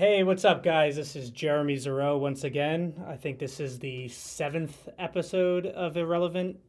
[0.00, 0.94] Hey, what's up, guys?
[0.94, 3.02] This is Jeremy Zero once again.
[3.08, 6.60] I think this is the seventh episode of Irrelevant.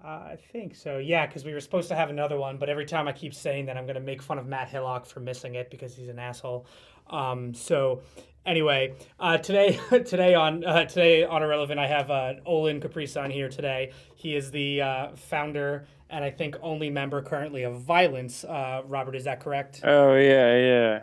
[0.00, 2.86] Uh, I think so, yeah, because we were supposed to have another one, but every
[2.86, 5.56] time I keep saying that, I'm going to make fun of Matt Hillock for missing
[5.56, 6.64] it because he's an asshole.
[7.10, 8.02] Um, so,
[8.46, 13.48] anyway, uh, today, today on uh, today on Irrelevant, I have uh, Olin Caprison here
[13.48, 13.90] today.
[14.14, 18.44] He is the uh, founder and I think only member currently of Violence.
[18.44, 19.80] Uh, Robert, is that correct?
[19.82, 21.02] Oh yeah, yeah.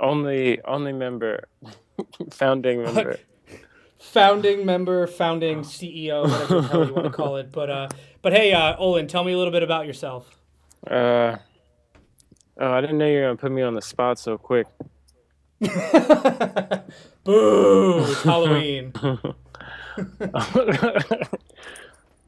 [0.00, 1.48] Only only member,
[2.30, 3.18] founding member.
[3.98, 7.50] founding member, founding CEO, whatever the hell you want to call it.
[7.52, 7.88] But uh,
[8.22, 10.30] but hey, uh, Olin, tell me a little bit about yourself.
[10.86, 11.36] Uh,
[12.58, 14.66] oh, I didn't know you were gonna put me on the spot so quick.
[17.24, 18.04] Boo!
[18.04, 18.92] It's Halloween.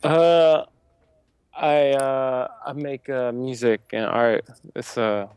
[0.02, 0.64] uh,
[1.54, 4.44] I uh, I make uh, music and art.
[4.74, 5.28] It's uh,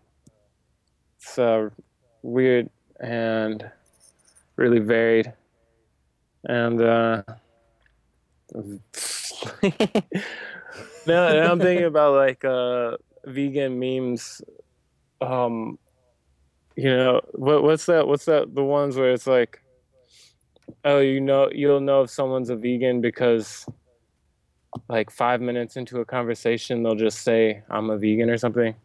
[1.17, 1.70] it's uh,
[2.23, 2.70] weird
[3.00, 3.70] and
[4.55, 5.31] really varied.
[6.45, 7.23] And uh,
[8.53, 8.64] now,
[11.06, 14.42] now I'm thinking about like uh, vegan memes.
[15.22, 15.78] Um,
[16.75, 17.64] you know what?
[17.64, 18.08] What's that?
[18.08, 18.53] What's that?
[18.53, 19.62] The ones where it's like,
[20.84, 23.66] oh, you know, you'll know if someone's a vegan because
[24.90, 28.75] like five minutes into a conversation, they'll just say, "I'm a vegan" or something.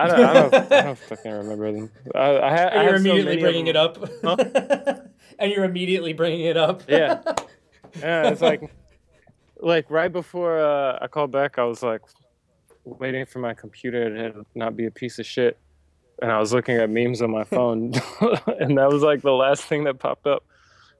[0.00, 1.90] I don't, I don't, I don't fucking remember them.
[2.14, 3.98] I, I, ha- and you're immediately so bringing it up.
[4.22, 4.36] Huh?
[5.38, 6.82] and you're immediately bringing it up.
[6.88, 7.22] yeah,
[8.00, 8.28] yeah.
[8.28, 8.62] It's like,
[9.58, 12.02] like right before uh, I called back, I was like
[12.84, 15.58] waiting for my computer to not be a piece of shit,
[16.22, 17.92] and I was looking at memes on my phone,
[18.60, 20.44] and that was like the last thing that popped up.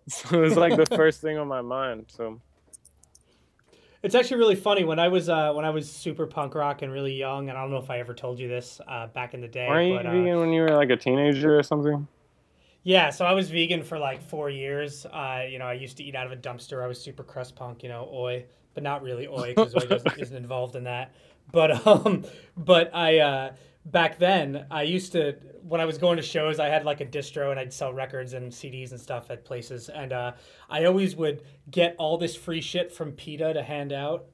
[0.08, 2.06] So it was like the first thing on my mind.
[2.08, 2.40] So
[4.02, 6.92] it's actually really funny when I was uh, when I was super punk rock and
[6.92, 9.40] really young, and I don't know if I ever told you this uh, back in
[9.40, 9.68] the day.
[9.68, 12.06] Were you but, vegan uh, when you were like a teenager or something?
[12.82, 15.04] Yeah, so I was vegan for like four years.
[15.04, 16.82] Uh, you know, I used to eat out of a dumpster.
[16.82, 20.36] I was super crust punk, you know, oi, but not really oi because oi isn't
[20.36, 21.12] involved in that.
[21.52, 22.24] But um,
[22.56, 23.52] but I uh,
[23.86, 27.06] back then I used to when I was going to shows I had like a
[27.06, 30.32] distro and I'd sell records and CDs and stuff at places and uh,
[30.68, 34.26] I always would get all this free shit from PETA to hand out.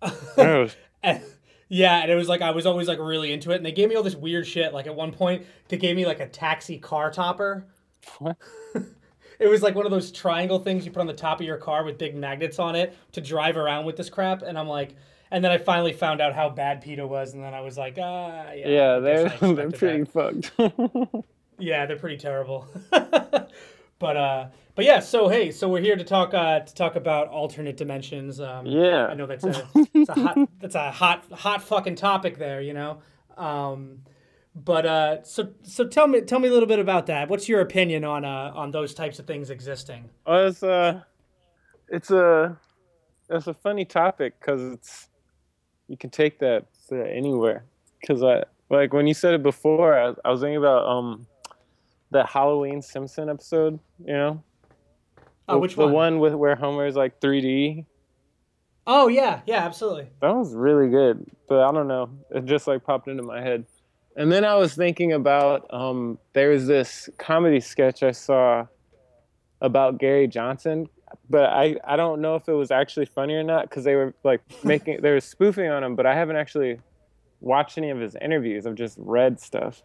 [0.36, 1.22] and,
[1.68, 3.88] yeah, and it was like I was always like really into it and they gave
[3.88, 6.78] me all this weird shit like at one point they gave me like a taxi
[6.78, 7.66] car topper.
[8.18, 8.36] What?
[9.38, 11.56] it was like one of those triangle things you put on the top of your
[11.56, 14.94] car with big magnets on it to drive around with this crap and I'm like
[15.34, 17.98] and then I finally found out how bad PETA was, and then I was like,
[18.00, 18.68] ah, yeah.
[18.68, 20.46] Yeah, they're they're pretty that.
[20.54, 21.24] fucked.
[21.58, 22.68] yeah, they're pretty terrible.
[22.90, 24.46] but uh,
[24.76, 25.00] but yeah.
[25.00, 28.38] So hey, so we're here to talk uh to talk about alternate dimensions.
[28.40, 32.38] Um, yeah, I know that's a, that's a hot that's a hot hot fucking topic
[32.38, 32.60] there.
[32.60, 33.02] You know.
[33.36, 34.02] Um,
[34.54, 37.28] but uh, so so tell me tell me a little bit about that.
[37.28, 40.10] What's your opinion on uh on those types of things existing?
[40.24, 41.00] Well, it's uh,
[41.88, 42.56] it's a
[43.28, 45.08] it's a funny topic because it's
[45.88, 47.64] you can take that anywhere.
[48.00, 51.26] Because I like when you said it before, I, I was thinking about um
[52.10, 53.78] the Halloween Simpson episode.
[54.04, 54.42] You know,
[55.48, 55.88] oh, which the one?
[55.88, 57.84] The one with where Homer is like 3D.
[58.86, 60.08] Oh yeah, yeah, absolutely.
[60.20, 62.10] That was really good, but I don't know.
[62.30, 63.64] It just like popped into my head.
[64.16, 68.66] And then I was thinking about um, there was this comedy sketch I saw
[69.60, 70.88] about Gary Johnson
[71.28, 74.14] but I I don't know if it was actually funny or not because they were
[74.24, 75.96] like making they were spoofing on him.
[75.96, 76.80] But I haven't actually
[77.40, 78.66] watched any of his interviews.
[78.66, 79.82] I've just read stuff.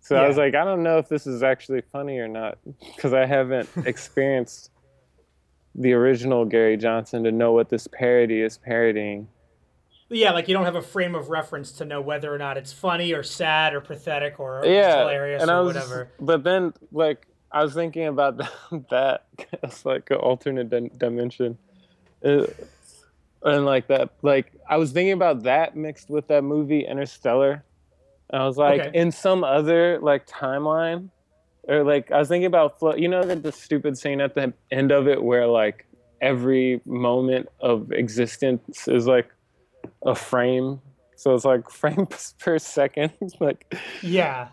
[0.00, 0.22] So yeah.
[0.22, 2.58] I was like, I don't know if this is actually funny or not
[2.94, 4.70] because I haven't experienced
[5.74, 9.28] the original Gary Johnson to know what this parody is parodying.
[10.08, 12.72] Yeah, like you don't have a frame of reference to know whether or not it's
[12.72, 16.10] funny or sad or pathetic or yeah, hilarious and or was, whatever.
[16.18, 18.38] But then, like, I was thinking about
[18.90, 19.24] that
[19.62, 21.58] as like an alternate dimension,
[22.24, 22.46] uh,
[23.42, 27.64] and like that, like I was thinking about that mixed with that movie Interstellar.
[28.30, 28.98] And I was like, okay.
[28.98, 31.08] in some other like timeline,
[31.64, 32.94] or like I was thinking about, flow.
[32.94, 35.86] you know, that the stupid scene at the end of it where like
[36.20, 39.30] every moment of existence is like
[40.04, 40.80] a frame.
[41.16, 44.48] So it's like frames per second, like yeah.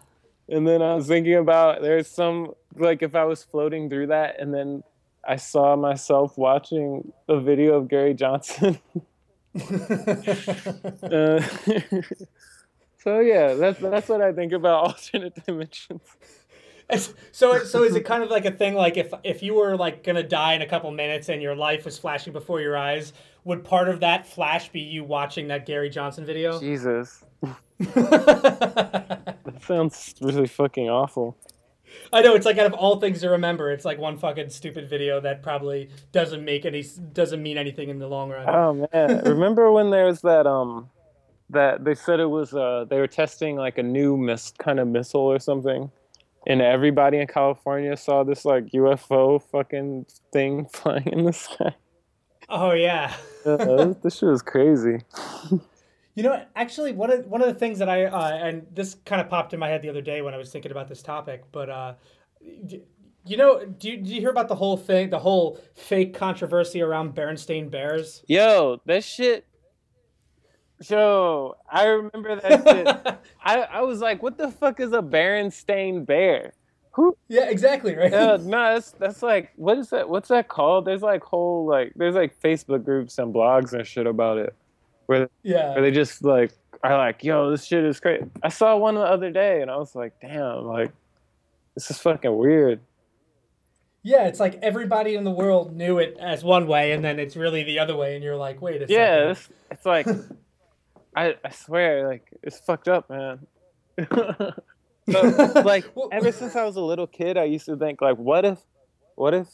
[0.49, 4.39] And then I was thinking about there's some like if I was floating through that
[4.39, 4.83] and then
[5.27, 8.79] I saw myself watching a video of Gary Johnson.
[9.71, 11.41] uh,
[13.03, 16.01] so yeah, that's that's what I think about alternate dimensions.
[17.31, 20.03] So so is it kind of like a thing like if if you were like
[20.03, 23.63] gonna die in a couple minutes and your life was flashing before your eyes, would
[23.63, 26.59] part of that flash be you watching that Gary Johnson video?
[26.59, 27.23] Jesus.
[29.57, 31.38] That sounds really fucking awful.
[32.12, 34.89] I know it's like out of all things to remember, it's like one fucking stupid
[34.89, 36.83] video that probably doesn't make any
[37.13, 38.48] doesn't mean anything in the long run.
[38.48, 40.89] Oh man, remember when there was that um
[41.50, 44.88] that they said it was uh they were testing like a new miss kind of
[44.88, 45.89] missile or something,
[46.45, 51.74] and everybody in California saw this like UFO fucking thing flying in the sky.
[52.50, 53.13] Oh yeah.
[53.45, 55.00] uh, this shit was crazy.
[56.17, 59.21] You know, actually, one of one of the things that I uh, and this kind
[59.21, 61.43] of popped in my head the other day when I was thinking about this topic,
[61.51, 61.93] but uh,
[62.41, 66.81] you know, do you, do you hear about the whole thing, the whole fake controversy
[66.81, 68.23] around Berenstain Bears?
[68.27, 69.45] Yo, that shit.
[70.89, 73.17] Yo, I remember that shit.
[73.45, 76.53] I, I was like, what the fuck is a Berenstain Bear?
[76.93, 77.15] Who?
[77.27, 78.09] Yeah, exactly, right.
[78.11, 80.09] No, that's that's like what is that?
[80.09, 80.85] What's that called?
[80.85, 84.55] There's like whole like there's like Facebook groups and blogs and shit about it
[85.07, 86.51] where yeah, where they just like
[86.83, 88.25] are like, yo, this shit is crazy.
[88.44, 90.92] I saw one the other day and I was like, damn, like
[91.75, 92.80] this is fucking weird.
[94.04, 97.36] Yeah, it's like everybody in the world knew it as one way, and then it's
[97.36, 99.54] really the other way, and you're like, wait a yeah, second.
[99.59, 100.07] Yeah, it's like,
[101.15, 103.45] I I swear, like it's fucked up, man.
[104.07, 108.45] so, like ever since I was a little kid, I used to think like, what
[108.45, 108.60] if,
[109.15, 109.48] what if,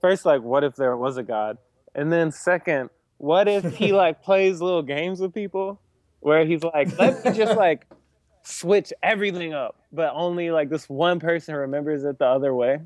[0.00, 1.58] first like, what if there was a god,
[1.94, 2.90] and then second,
[3.22, 5.80] what if he like plays little games with people
[6.18, 7.86] where he's like, let me just like
[8.42, 12.80] switch everything up, but only like this one person remembers it the other way.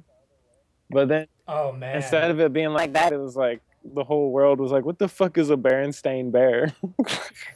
[0.90, 3.62] But then, oh man, instead of it being like that, it was like
[3.94, 6.74] the whole world was like, "What the fuck is a Berenstain Bear?"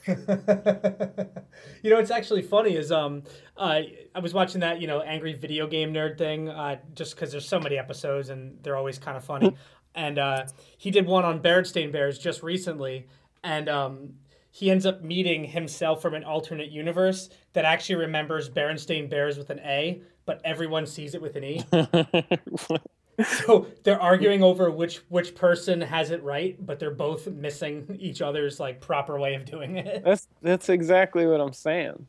[1.83, 2.77] you know, it's actually funny.
[2.77, 3.25] Is um,
[3.57, 3.83] uh,
[4.15, 7.47] I was watching that you know angry video game nerd thing, uh, just because there's
[7.47, 9.55] so many episodes and they're always kind of funny
[9.95, 10.47] and uh,
[10.79, 13.07] he did one on Berenstain Bears just recently,
[13.43, 14.15] and um,
[14.51, 19.51] he ends up meeting himself from an alternate universe that actually remembers Berenstain Bears with
[19.51, 21.65] an A, but everyone sees it with an E.
[23.25, 28.23] so they're arguing over which which person has it right, but they're both missing each
[28.23, 30.05] other's like proper way of doing it.
[30.05, 32.07] That's that's exactly what I'm saying.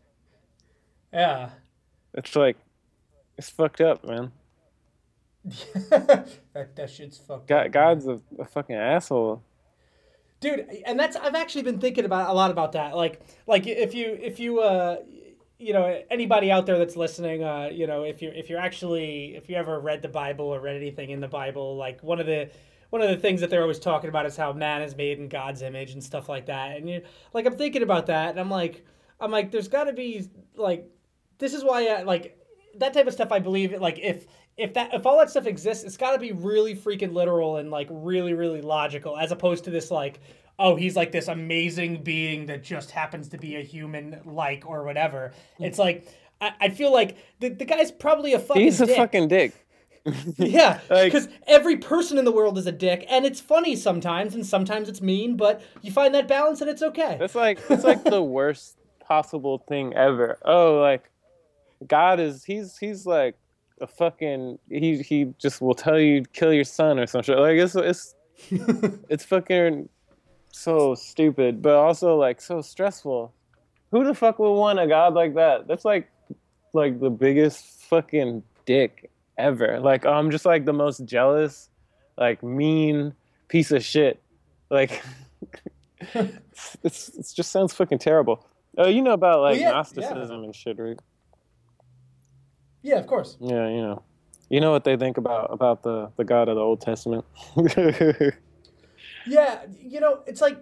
[1.14, 1.50] Yeah.
[2.14, 2.58] It's like
[3.38, 4.32] it's fucked up, man.
[5.90, 7.48] that that shit's fucked.
[7.48, 9.44] God, God's a, a fucking asshole.
[10.40, 12.96] Dude and that's i've actually been thinking about a lot about that.
[12.96, 14.98] Like like if you if you uh
[15.62, 19.36] you know anybody out there that's listening uh you know if you if you're actually
[19.36, 22.26] if you ever read the bible or read anything in the bible like one of
[22.26, 22.50] the
[22.90, 25.30] one of the things that they're always talking about is how man is made in
[25.30, 26.78] god's image and stuff like that.
[26.78, 27.04] And you
[27.34, 28.84] like i'm thinking about that and i'm like
[29.20, 30.90] i'm like there's got to be like
[31.38, 32.38] this is why I, like
[32.78, 34.26] that type of stuff i believe like if
[34.58, 37.72] if that if all that stuff exists, it's got to be really freaking literal and
[37.72, 40.20] like really really logical, as opposed to this like
[40.60, 44.84] oh he's like this amazing being that just happens to be a human like or
[44.84, 45.32] whatever.
[45.58, 45.66] Hmm.
[45.66, 46.08] It's like
[46.42, 48.64] I, I feel like the, the guy's probably a fucking.
[48.64, 48.98] He's a dick.
[48.98, 49.54] fucking dick.
[50.38, 54.34] yeah, because like, every person in the world is a dick, and it's funny sometimes,
[54.34, 57.18] and sometimes it's mean, but you find that balance, and it's okay.
[57.22, 60.40] It's like it's like the worst possible thing ever.
[60.44, 61.10] Oh, like
[61.86, 63.36] God is he's he's like
[63.82, 67.38] a fucking he he just will tell you kill your son or some shit.
[67.38, 68.16] Like it's it's
[69.10, 69.90] it's fucking
[70.52, 73.34] so stupid, but also like so stressful.
[73.92, 75.68] Who the fuck would want a god like that?
[75.68, 76.10] That's like
[76.74, 79.80] like the biggest fucking dick ever.
[79.80, 81.70] Like I'm just like the most jealous,
[82.18, 83.14] like mean
[83.48, 84.22] piece of shit.
[84.70, 85.04] Like
[86.14, 88.46] it's, it's it just sounds fucking terrible.
[88.78, 90.46] Oh, you know about like well, yeah, Gnosticism yeah.
[90.46, 91.00] and shit, right?
[92.82, 93.38] Yeah, of course.
[93.40, 94.04] Yeah, you know,
[94.50, 97.26] you know what they think about about the the God of the Old Testament.
[99.26, 100.58] yeah, you know, it's like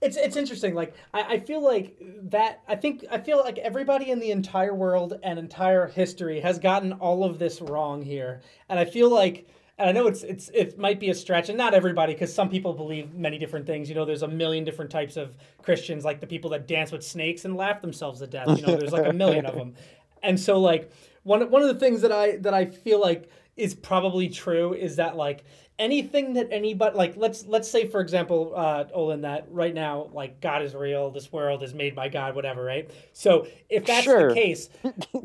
[0.00, 0.74] it's it's interesting.
[0.74, 1.96] Like I, I feel like
[2.30, 2.62] that.
[2.68, 6.92] I think I feel like everybody in the entire world and entire history has gotten
[6.94, 9.48] all of this wrong here, and I feel like.
[9.76, 12.48] And I know it's it's it might be a stretch, and not everybody, because some
[12.48, 13.88] people believe many different things.
[13.88, 17.02] You know, there's a million different types of Christians, like the people that dance with
[17.02, 18.56] snakes and laugh themselves to death.
[18.56, 19.74] You know, there's like a million of them,
[20.22, 20.92] and so like
[21.24, 24.96] one one of the things that I that I feel like is probably true is
[24.96, 25.44] that like
[25.78, 30.40] anything that anybody like let's let's say for example uh olin that right now like
[30.40, 32.90] god is real this world is made by god whatever right?
[33.12, 34.28] So if that's sure.
[34.28, 34.68] the case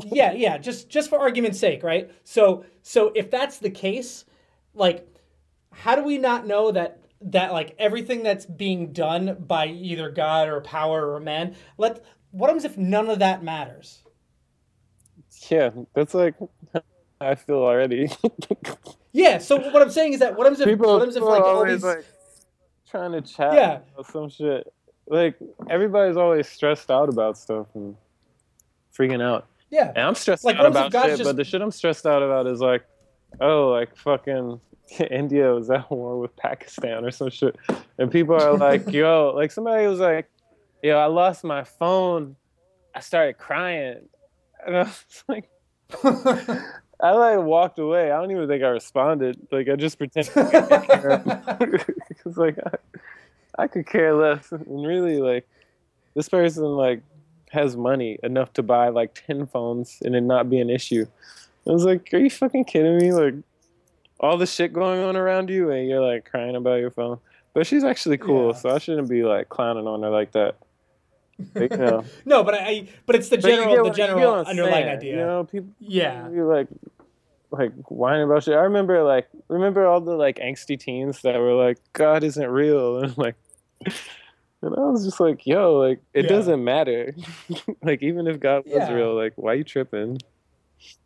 [0.06, 2.10] yeah yeah just just for argument's sake right?
[2.24, 4.26] So so if that's the case
[4.74, 5.08] like
[5.72, 10.48] how do we not know that that like everything that's being done by either god
[10.48, 14.04] or power or man let what happens if none of that matters
[15.50, 16.36] yeah, that's like
[17.22, 18.10] I feel already.
[19.12, 19.38] yeah.
[19.40, 21.84] So what I'm saying is that what I'm if people, what if like always these...
[21.84, 22.06] like
[22.90, 23.80] trying to chat yeah.
[24.12, 24.72] some shit.
[25.08, 25.36] Like
[25.70, 27.96] everybody's always stressed out about stuff and
[28.98, 29.48] freaking out.
[29.70, 29.90] Yeah.
[29.90, 31.24] And I'm stressed like, out about shit, just...
[31.24, 32.84] but the shit I'm stressed out about is like
[33.40, 34.60] oh, like fucking
[35.12, 37.56] India was at war with Pakistan or some shit,
[37.98, 40.30] and people are like, yo, like somebody was like,
[40.82, 42.36] yo, I lost my phone.
[42.96, 44.10] I started crying,
[44.66, 45.50] and I was like.
[47.02, 48.12] I like walked away.
[48.12, 49.48] I don't even think I responded.
[49.52, 50.34] Like I just pretended.
[50.36, 54.52] It's like I, I could care less.
[54.52, 55.48] And really, like
[56.14, 57.02] this person like
[57.52, 61.06] has money enough to buy like ten phones and it not be an issue.
[61.68, 63.14] I was like, are you fucking kidding me?
[63.14, 63.36] Like
[64.20, 67.20] all the shit going on around you, and you're like crying about your phone.
[67.54, 68.58] But she's actually cool, Yeah.
[68.58, 70.56] so I shouldn't be like clowning on her like that.
[71.56, 72.04] You know.
[72.26, 75.12] no, but I, but it's the But general, the what- you general underlying saying, idea.
[75.12, 76.30] You know, people yeah.
[76.30, 76.68] you like
[77.52, 78.54] like whining about shit.
[78.56, 82.98] I remember like remember all the like angsty teens that were like, God isn't real
[83.04, 83.36] and like
[84.62, 86.30] and I was just like, yo, like it Yeah.
[86.30, 87.16] doesn't matter.
[87.84, 88.94] like even if God was Yeah.
[88.94, 90.20] real, like why you tripping?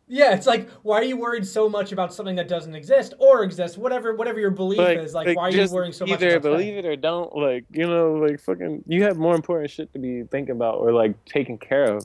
[0.06, 3.42] Yeah, it's like why are you worried so much about something that doesn't exist or
[3.42, 3.78] exists?
[3.78, 6.22] Whatever, whatever your belief Like, is, like, why are you worrying so much?
[6.22, 7.34] Either believe it or don't.
[7.34, 10.92] Like you know, like fucking, you have more important shit to be thinking about or
[10.92, 12.04] like taking care of.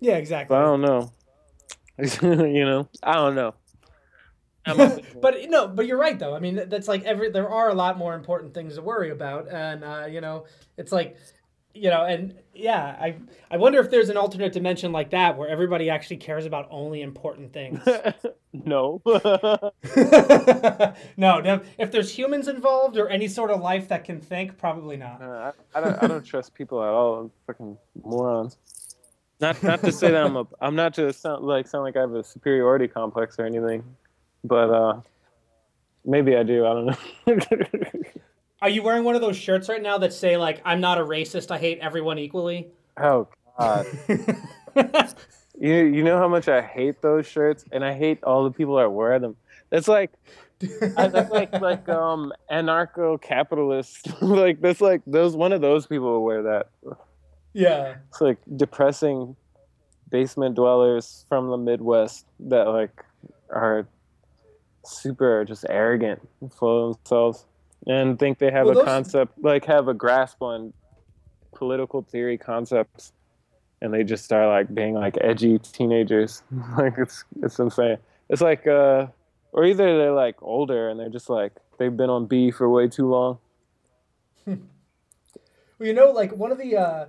[0.00, 0.54] Yeah, exactly.
[0.54, 1.12] But I don't know.
[2.22, 3.54] you know, I don't know.
[5.20, 6.34] But no, but you're right though.
[6.34, 9.48] I mean, that's like every there are a lot more important things to worry about,
[9.50, 10.46] and uh, you know,
[10.78, 11.16] it's like,
[11.74, 13.16] you know, and yeah, I
[13.50, 17.02] I wonder if there's an alternate dimension like that where everybody actually cares about only
[17.02, 17.80] important things.
[18.52, 19.02] no.
[21.16, 24.96] no, no, if there's humans involved or any sort of life that can think, probably
[24.96, 25.20] not.
[25.20, 26.02] Uh, I, I don't.
[26.04, 27.14] I don't trust people at all.
[27.16, 28.56] I'm fucking morons.
[29.40, 30.46] Not not to say that I'm a.
[30.60, 33.82] I'm not to sound like sound like I have a superiority complex or anything,
[34.44, 35.00] but uh,
[36.04, 36.64] maybe I do.
[36.64, 36.96] I don't know.
[38.64, 41.02] Are you wearing one of those shirts right now that say like I'm not a
[41.04, 42.68] racist, I hate everyone equally?
[42.96, 43.28] oh
[43.58, 43.86] God.
[45.56, 48.74] You you know how much I hate those shirts, and I hate all the people
[48.76, 49.36] that wear them.
[49.70, 50.10] It's like
[50.96, 54.08] I, that's like like um anarcho capitalist.
[54.20, 56.70] like that's like those one of those people will wear that.
[57.52, 57.96] yeah.
[58.08, 59.36] It's like depressing
[60.10, 63.04] basement dwellers from the Midwest that like
[63.48, 63.86] are
[64.84, 66.20] super just arrogant,
[66.58, 67.46] full of themselves,
[67.86, 70.72] and think they have Well, a those- concept, like have a grasp on
[71.54, 73.12] political theory concepts,
[73.80, 76.42] and they just start like being like edgy teenagers.
[76.78, 77.98] like it's it's insane.
[78.28, 79.06] It's like uh,
[79.52, 82.88] or either they're like older and they're just like they've been on B for way
[82.88, 83.38] too long.
[85.78, 87.06] Well, you know, like one of the uh,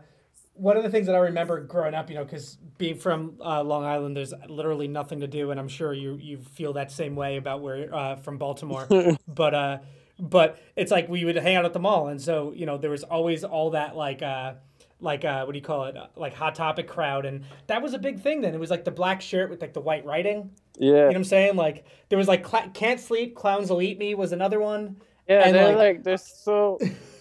[0.54, 3.62] one of the things that I remember growing up, you know, because being from uh,
[3.64, 7.16] Long Island, there's literally nothing to do, and I'm sure you you feel that same
[7.16, 8.88] way about where uh, from Baltimore.
[9.28, 9.78] but uh,
[10.20, 12.92] but it's like we would hang out at the mall, and so you know there
[12.92, 14.22] was always all that like.
[14.22, 14.54] Uh,
[15.02, 15.98] like uh, what do you call it?
[15.98, 18.40] Uh, like hot topic crowd, and that was a big thing.
[18.40, 20.52] Then it was like the black shirt with like the white writing.
[20.80, 21.56] Yeah, You know what I'm saying?
[21.58, 24.96] Like there was like Cla- can't sleep, clowns will eat me was another one.
[25.28, 26.80] Yeah, And, they're like- like, they're so.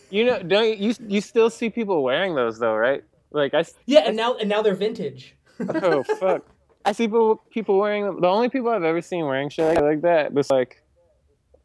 [0.08, 0.94] You know, don't you?
[1.08, 3.02] You still see people wearing those though, right?
[3.32, 5.34] Like i Yeah, and now and now they're vintage.
[5.58, 6.46] Oh fuck!
[6.84, 8.20] I see people people wearing them.
[8.20, 10.80] The only people I've ever seen wearing shit like, like that was like,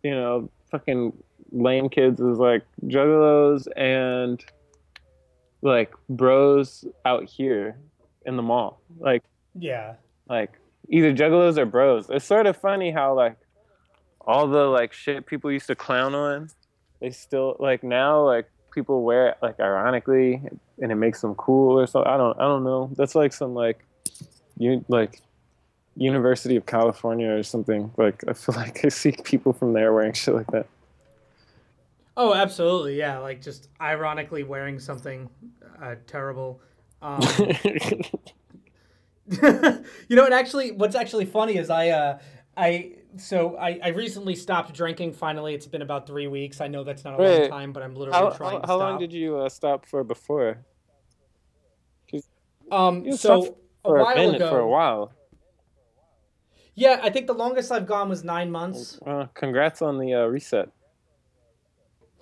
[0.02, 1.14] you know, fucking
[1.52, 4.44] lame kids is like juggalos and
[5.62, 7.78] like bros out here
[8.26, 8.80] in the mall.
[9.00, 9.24] Like
[9.56, 9.96] Yeah.
[10.30, 10.52] like
[10.90, 12.10] either juggalos or bros.
[12.10, 13.38] It's sort of funny how like
[14.22, 16.50] all the like shit people used to clown on,
[17.02, 20.42] they still like now like people wear it like ironically
[20.82, 22.12] and it makes them cool or something.
[22.12, 22.92] I don't I don't know.
[22.96, 23.84] That's like some like
[24.58, 25.22] you like
[26.00, 27.92] University of California or something.
[27.98, 30.68] Like I feel like I see people from there wearing shit like that.
[32.18, 32.98] Oh, absolutely.
[32.98, 35.30] Yeah, like just ironically wearing something
[35.82, 36.62] uh, terrible.
[37.02, 37.22] Um,
[40.10, 42.20] you know, and actually, what's actually funny is I, uh,
[42.58, 45.14] I, so I, I recently stopped drinking.
[45.14, 46.62] Finally, it's been about three weeks.
[46.62, 48.78] I know that's not a long time, but I'm literally how trying how, to how
[48.78, 50.66] long did you uh, stop for before?
[52.72, 55.14] um, You so stopped a For a while minute, ago, for a while.
[56.80, 59.00] Yeah, I think the longest I've gone was nine months.
[59.06, 60.70] Uh, congrats on the uh, reset.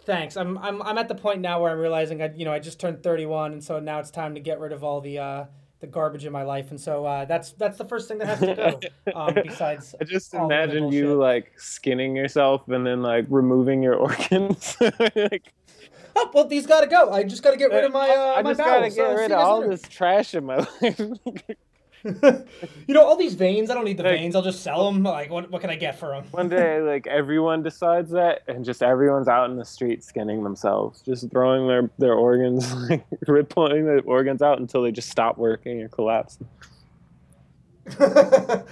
[0.03, 0.35] Thanks.
[0.35, 2.79] I'm, I'm, I'm at the point now where I'm realizing I, you know, I just
[2.79, 5.45] turned 31, and so now it's time to get rid of all the, uh,
[5.79, 8.39] the garbage in my life, and so uh, that's that's the first thing that has
[8.39, 8.79] to go.
[9.13, 14.75] Um, besides, I just imagine you like skinning yourself and then like removing your organs.
[14.81, 15.53] like,
[16.15, 17.11] oh, well, these got to go.
[17.11, 19.15] I just got to get rid of my uh, I my just gotta get Uh,
[19.15, 21.01] see rid of all this trash in my life.
[22.87, 23.69] you know, all these veins.
[23.69, 24.35] I don't need the Like- veins.
[24.35, 25.03] I'll just sell them.
[25.03, 26.25] Like, what, what can I get for them?
[26.31, 31.01] One day, like everyone decides that, and just everyone's out in the street skinning themselves,
[31.01, 35.37] just throwing their their organs, like rip pulling the organs out until they just stop
[35.37, 36.37] working or collapse.
[37.99, 38.65] oh,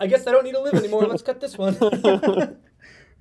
[0.00, 1.06] I guess I don't need to live anymore.
[1.06, 1.76] Let's cut this one.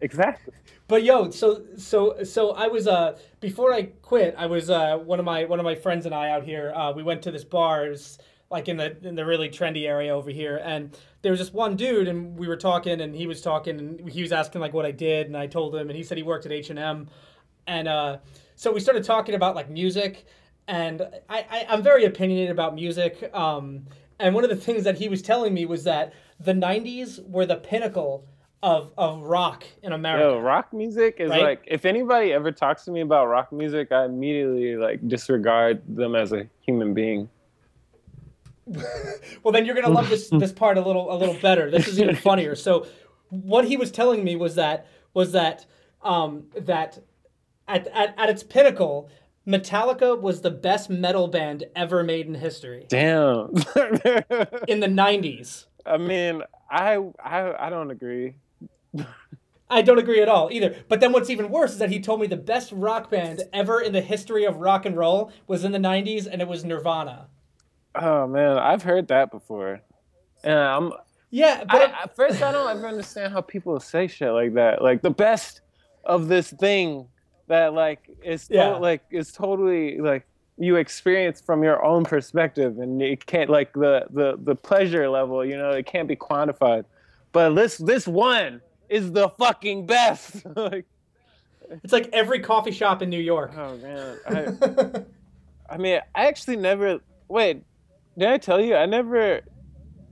[0.01, 0.53] exactly.
[0.87, 5.19] But yo, so so so I was uh before I quit, I was uh one
[5.19, 6.71] of my one of my friends and I out here.
[6.75, 7.87] Uh, we went to this bar.
[7.87, 8.17] It was
[8.53, 11.75] like in the in the really trendy area over here, and there was just one
[11.75, 14.85] dude, and we were talking, and he was talking, and he was asking like what
[14.85, 17.09] I did, and I told him, and he said he worked at H and M,
[17.65, 18.17] and uh,
[18.55, 20.27] so we started talking about like music,
[20.67, 23.29] and I, I I'm very opinionated about music.
[23.33, 23.87] Um,
[24.19, 27.47] and one of the things that he was telling me was that the '90s were
[27.47, 28.27] the pinnacle
[28.61, 30.25] of of rock in America.
[30.25, 31.41] Yo, rock music is Right?
[31.41, 36.15] like if anybody ever talks to me about rock music, I immediately like disregard them
[36.15, 37.29] as a human being.
[38.65, 41.69] Well, then you're gonna love this this part a little a little better.
[41.69, 42.55] This is even funnier.
[42.55, 42.87] So,
[43.29, 45.65] what he was telling me was that was that
[46.01, 46.99] um, that
[47.67, 49.09] at, at at its pinnacle,
[49.47, 53.49] Metallica was the best metal band ever made in history Damn.
[54.67, 55.65] in the '90s.
[55.85, 58.35] I mean, I I I don't agree.
[59.69, 60.75] I don't agree at all either.
[60.87, 63.81] But then what's even worse is that he told me the best rock band ever
[63.81, 67.27] in the history of rock and roll was in the 90s and it was Nirvana.
[67.95, 69.81] Oh man, I've heard that before.
[70.43, 70.91] And I'm
[71.29, 74.81] Yeah, but I, at first I don't ever understand how people say shit like that.
[74.81, 75.61] Like the best
[76.03, 77.07] of this thing
[77.47, 78.69] that like is to- Yeah.
[78.77, 80.25] like is totally like
[80.57, 85.43] you experience from your own perspective and it can't like the the the pleasure level,
[85.45, 86.85] you know, it can't be quantified.
[87.31, 90.45] But this this one is the fucking best.
[90.55, 90.85] like
[91.83, 93.53] it's like every coffee shop in New York.
[93.57, 94.19] oh man.
[94.27, 95.03] I
[95.73, 97.63] I mean, I actually never wait,
[98.17, 99.41] did I tell you I never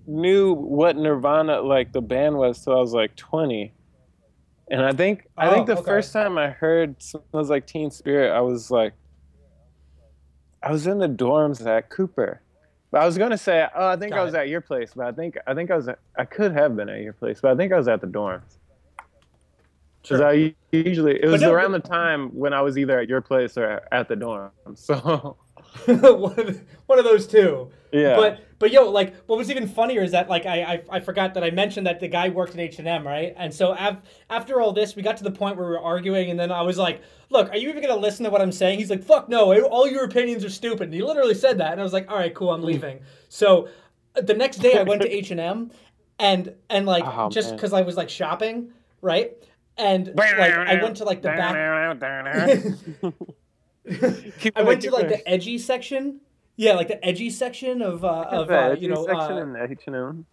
[0.07, 3.73] knew what Nirvana like the band was till I was like 20.
[4.71, 5.91] And I think I think Oh, the okay.
[5.91, 8.93] first time I heard smells like Teen Spirit, I was like
[10.63, 12.41] I was in the dorms at Cooper.
[12.91, 14.39] But I was gonna say, oh, I think Got I was it.
[14.39, 16.89] at your place, but I think I think I was at, I could have been
[16.89, 18.57] at your place, but I think I was at the dorms.
[20.03, 20.27] Because Sure.
[20.27, 23.57] I usually it was no, around the time when I was either at your place
[23.57, 24.51] or at the dorm.
[24.75, 25.37] So
[25.85, 27.69] one, of the- one of those two.
[27.91, 28.15] yeah.
[28.15, 31.33] But but yo, like what was even funnier is that like I I, I forgot
[31.33, 33.33] that I mentioned that the guy worked at H and M, right?
[33.37, 33.97] And so af-
[34.29, 36.61] after all this, we got to the point where we were arguing, and then I
[36.61, 39.29] was like, "Look, are you even gonna listen to what I'm saying?" He's like, "Fuck
[39.29, 42.11] no, all your opinions are stupid." And he literally said that, and I was like,
[42.11, 43.67] "All right, cool, I'm leaving." So
[44.15, 45.71] uh, the next day, I went to H and M,
[46.19, 49.31] and and like Oh, just because I was like shopping, right?
[49.77, 51.55] And like I went to like the back.
[54.39, 55.19] Keep I went to like going.
[55.19, 56.21] the edgy section.
[56.55, 59.53] Yeah, like the edgy section of uh, of uh, edgy you know section uh, in
[59.53, 60.25] the H&M.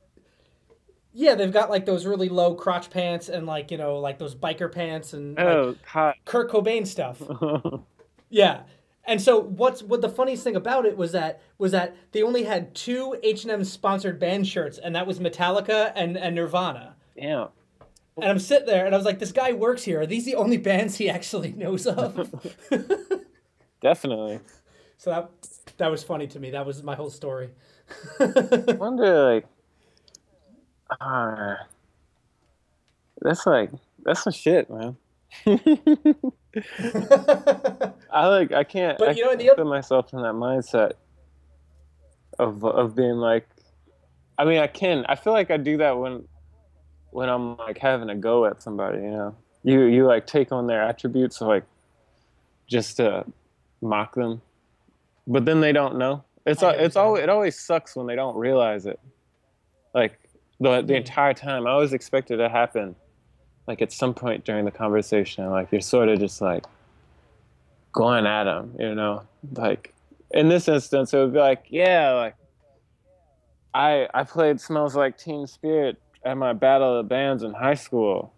[1.15, 4.35] yeah they've got like those really low crotch pants and like you know like those
[4.35, 6.17] biker pants and like, Oh, hot.
[6.25, 7.23] Kurt Cobain stuff.
[8.31, 8.65] Yeah.
[9.07, 12.43] And so what's what the funniest thing about it was that was that they only
[12.43, 16.95] had two H&M sponsored band shirts and that was Metallica and, and Nirvana.
[17.17, 17.47] Yeah.
[18.19, 20.03] And I'm sitting there and I was like this guy works here.
[20.03, 22.29] Are these the only bands he actually knows of?
[23.81, 24.41] Definitely.
[24.97, 25.31] so that
[25.79, 26.51] that was funny to me.
[26.51, 27.51] That was my whole story.
[28.21, 29.47] I wonder, like,
[31.01, 31.55] uh,
[33.21, 33.71] that's like,
[34.05, 34.97] that's some shit, man.
[38.11, 40.93] I like, I can't, But I you know, can't put myself in that mindset
[42.39, 43.47] of, of being like,
[44.39, 46.27] I mean, I can, I feel like I do that when,
[47.11, 50.67] when I'm like having a go at somebody, you know, you, you like take on
[50.67, 51.65] their attributes, like,
[52.67, 53.25] just to
[53.81, 54.41] mock them,
[55.27, 56.25] but then they don't know.
[56.47, 58.99] It's I al- get what it's always it always sucks when they don't realize it.
[59.95, 60.19] Like
[60.61, 60.99] the the Hmm.
[60.99, 62.97] entire time, I always expect it to happen.
[63.67, 66.65] Like at some point during the conversation, like you're sort of just like
[67.93, 69.23] going at them, you know.
[69.55, 69.93] Like
[70.31, 72.35] in this instance, it would be like, yeah, like
[73.75, 77.75] I I played "Smells Like Teen Spirit" at my battle of the bands in high
[77.75, 78.33] school.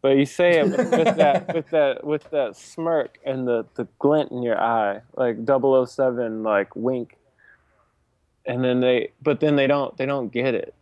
[0.00, 3.88] But you say it with, with that with that with that smirk and the, the
[3.98, 7.16] glint in your eye, like 007 like wink.
[8.46, 10.74] And then they but then they don't they don't get it.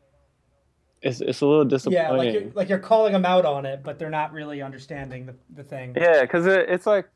[1.03, 2.05] It's it's a little disappointing.
[2.05, 5.27] yeah, like you're, like you're calling them out on it, but they're not really understanding
[5.27, 5.95] the, the thing.
[5.97, 7.09] Yeah, because it, it's like,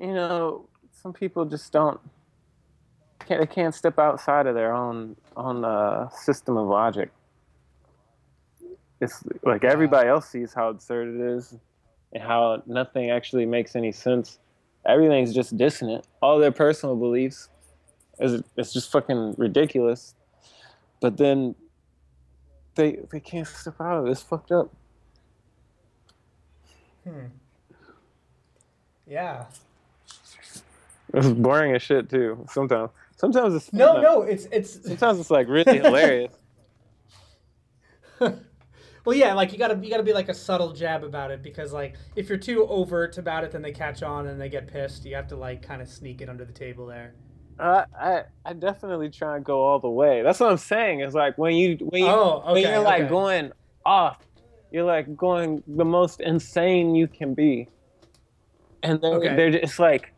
[0.00, 2.00] you know, some people just don't
[3.26, 7.10] can't they can't step outside of their own own uh, system of logic.
[9.00, 11.56] It's like everybody else sees how absurd it is,
[12.12, 14.38] and how nothing actually makes any sense.
[14.86, 16.06] Everything's just dissonant.
[16.20, 17.48] All their personal beliefs
[18.18, 20.14] is it's just fucking ridiculous.
[21.00, 21.54] But then
[22.74, 24.10] they they can't step out of it.
[24.10, 24.70] It's fucked up.
[27.04, 27.26] Hmm.
[29.06, 29.46] Yeah.
[31.12, 32.46] It's boring as shit too.
[32.50, 36.32] Sometimes, sometimes it's No, no, it's it's Sometimes it's like really hilarious.
[39.04, 41.72] well, yeah, like you gotta you gotta be like a subtle jab about it because
[41.72, 45.04] like if you're too overt about it, then they catch on and they get pissed.
[45.04, 47.14] You have to like kind of sneak it under the table there.
[47.58, 50.22] Uh, I I definitely try and go all the way.
[50.22, 51.00] That's what I'm saying.
[51.00, 53.08] It's like when you when you Oh, when okay, you're like okay.
[53.08, 53.52] going
[53.84, 54.18] off,
[54.70, 57.70] you're like going the most insane you can be,
[58.82, 59.36] and then Okay.
[59.36, 60.14] they're just like,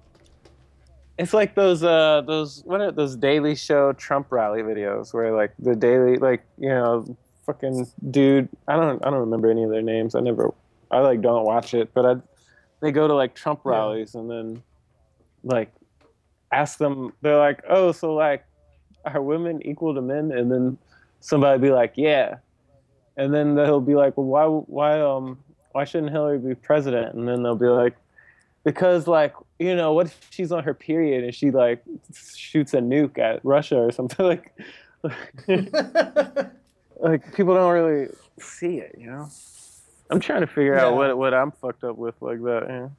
[1.18, 5.52] it's like those uh those what are those Daily Show Trump rally videos where like
[5.58, 9.82] the daily like you know fucking dude I don't I don't remember any of their
[9.82, 10.14] names.
[10.14, 10.52] I never
[10.90, 12.16] I like don't watch it, but I
[12.80, 13.70] they go to like Trump Yeah.
[13.72, 14.62] rallies and then
[15.44, 15.72] like
[16.52, 18.44] ask them they're like oh so like
[19.04, 20.78] are women equal to men and then
[21.20, 22.36] somebody be like yeah
[23.16, 25.38] and then they'll be like well why why um
[25.72, 27.96] why shouldn't hillary be president and then they'll be like
[28.64, 31.82] because like you know what if she's on her period and she like
[32.36, 34.52] shoots a nuke at russia or something like
[37.02, 38.08] like people don't really
[38.40, 39.28] see it you know
[40.10, 42.90] i'm trying to figure out what what i'm fucked up with like that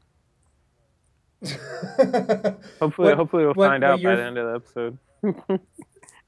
[1.41, 1.49] yeah.
[2.79, 4.97] hopefully What- hopefully we'll what- find what out by the end of the episode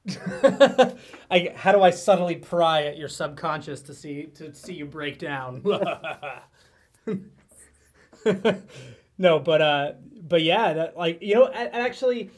[1.30, 5.18] I, how do I subtly pry at your subconscious to see to see you break
[5.18, 5.62] down?
[9.18, 12.30] no, but uh, but yeah, that, like you know, actually,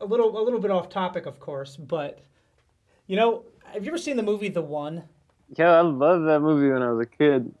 [0.00, 2.20] a little a little bit off topic, of course, but
[3.08, 3.44] you know,
[3.76, 5.04] have you ever seen the movie The One?
[5.56, 7.54] Yeah, I loved that movie when I was a kid.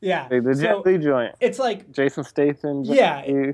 [0.00, 1.34] Yeah, Like, the so Jet Li joint.
[1.40, 2.84] it's like Jason Statham.
[2.84, 3.52] Yeah.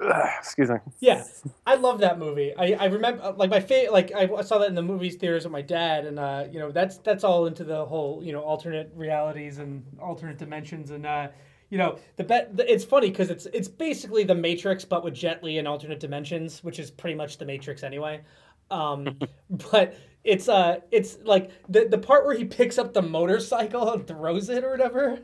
[0.00, 0.76] Ugh, excuse me.
[1.00, 1.24] Yeah,
[1.66, 2.54] I love that movie.
[2.56, 3.92] I, I remember like my favorite.
[3.92, 6.72] Like I saw that in the movies theaters with my dad, and uh, you know
[6.72, 11.28] that's that's all into the whole you know alternate realities and alternate dimensions, and uh,
[11.70, 12.50] you know the bet.
[12.58, 16.64] It's funny because it's it's basically the Matrix, but with Jet Li and alternate dimensions,
[16.64, 18.22] which is pretty much the Matrix anyway.
[18.70, 19.18] Um,
[19.70, 24.06] but it's uh it's like the the part where he picks up the motorcycle and
[24.06, 25.18] throws it or whatever.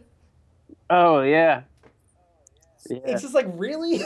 [0.90, 1.62] Oh yeah.
[2.88, 2.98] Yeah.
[3.04, 4.00] It's just like really.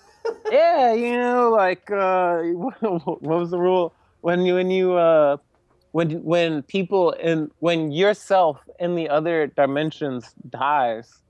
[0.50, 5.36] yeah, you know, like uh, what was the rule when you when you uh,
[5.92, 11.20] when when people and when yourself in the other dimensions dies,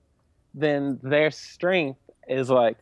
[0.55, 2.79] then their strength is like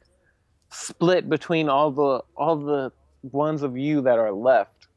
[0.70, 2.92] split between all the all the
[3.32, 4.72] ones of you that are left.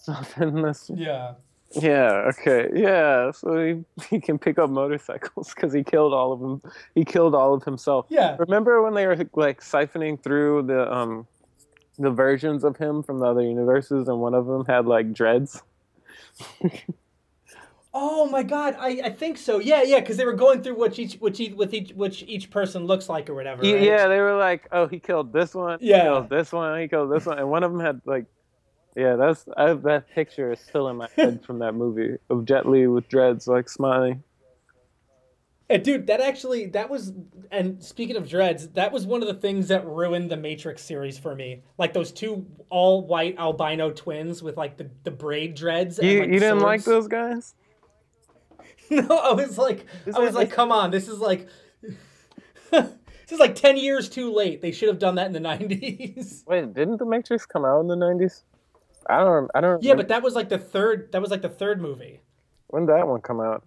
[0.00, 1.34] So then this yeah.
[1.72, 2.70] yeah, okay.
[2.72, 6.62] Yeah, so he, he can pick up motorcycles because he killed all of them.
[6.94, 8.06] He killed all of himself.
[8.08, 8.36] Yeah.
[8.38, 11.26] Remember when they were like siphoning through the um
[11.98, 15.62] the versions of him from the other universes and one of them had like dreads?
[17.94, 19.58] Oh my god, I, I think so.
[19.58, 22.50] Yeah, yeah, because they were going through which each which each with each which each
[22.50, 23.62] person looks like or whatever.
[23.62, 23.80] Right?
[23.80, 25.78] Yeah, they were like, "Oh, he killed this one.
[25.80, 25.96] Yeah.
[25.96, 26.80] He killed this one.
[26.80, 28.26] He killed this one." And one of them had like
[28.98, 32.68] yeah, that's I, that picture is still in my head from that movie of Jet
[32.68, 34.24] Li with dreads, like smiling.
[35.70, 37.12] And dude, that actually that was
[37.52, 41.16] and speaking of dreads, that was one of the things that ruined the Matrix series
[41.16, 41.62] for me.
[41.78, 46.00] Like those two all white albino twins with like the, the braid dreads.
[46.02, 47.54] You and, like, you didn't like those guys?
[48.90, 51.46] No, I was like Is I was that- like, come on, this is like
[52.70, 52.92] this
[53.30, 54.62] is like ten years too late.
[54.62, 56.44] They should have done that in the nineties.
[56.46, 58.44] Wait, didn't the Matrix come out in the nineties?
[59.08, 59.50] I don't.
[59.54, 59.82] I don't.
[59.82, 60.02] Yeah, remember.
[60.04, 62.20] but that was like the third that was like the third movie.
[62.68, 63.62] when did that one come out?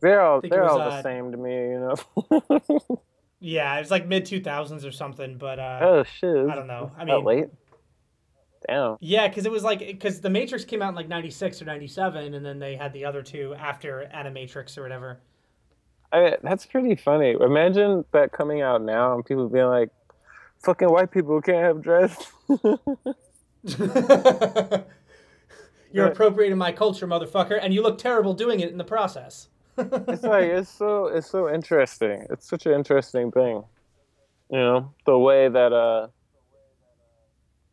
[0.00, 3.00] They're all they're was, all uh, the same to me, you know.
[3.40, 6.48] Yeah, it was like mid two thousands or something, but uh oh shit!
[6.48, 6.92] I don't know.
[6.98, 7.46] I mean, late?
[8.66, 8.96] Damn.
[9.00, 12.34] Yeah, because it was like because the Matrix came out in like '96 or '97,
[12.34, 15.20] and then they had the other two after Animatrix or whatever.
[16.12, 17.36] I, that's pretty funny.
[17.40, 19.90] Imagine that coming out now and people being like,
[20.64, 22.16] "Fucking white people can't have dreads."
[25.90, 26.12] You're Yeah.
[26.12, 29.48] appropriating my culture, motherfucker, and you look terrible doing it in the process.
[29.78, 32.26] it's like it's so it's so interesting.
[32.30, 33.62] It's such an interesting thing,
[34.50, 36.08] you know, the way that uh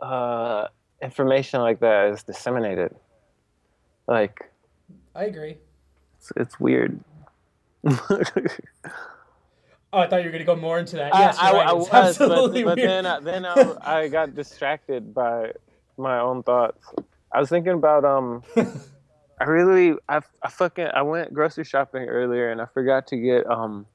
[0.06, 0.68] uh
[1.02, 2.96] information like that is disseminated.
[4.08, 4.52] Like
[5.16, 5.58] I agree.
[6.18, 7.00] it's, it's weird.
[9.94, 11.16] Oh, I thought you were gonna go more into that.
[11.16, 11.68] I, Yes, I, right.
[11.68, 12.90] I It's was, but, absolutely but weird.
[12.90, 15.54] then I, then I, I got distracted by
[15.98, 16.86] my own thoughts.
[17.32, 18.44] I was thinking about um,
[19.40, 23.50] I really I, I fucking I went grocery shopping earlier and I forgot to get
[23.50, 23.86] um,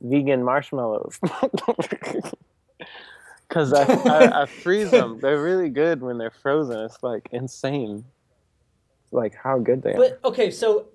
[0.00, 1.20] vegan marshmallows.
[3.50, 5.18] Cause I, I, I freeze them.
[5.20, 6.78] They're really good when they're frozen.
[6.84, 8.04] It's like insane,
[9.10, 9.96] like how good they are.
[9.96, 10.86] But okay, so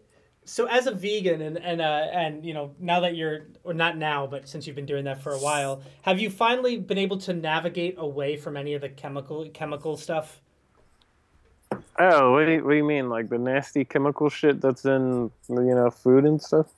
[0.46, 3.98] so as a vegan and and uh, and you know now that you're or not
[3.98, 7.18] now, but since you've been doing that for a while, have you finally been able
[7.18, 10.40] to navigate away from any of the chemical chemical stuff?
[11.98, 13.10] Oh, what do, you, what do you mean?
[13.10, 16.72] Like the nasty chemical shit that's in you know food and stuff?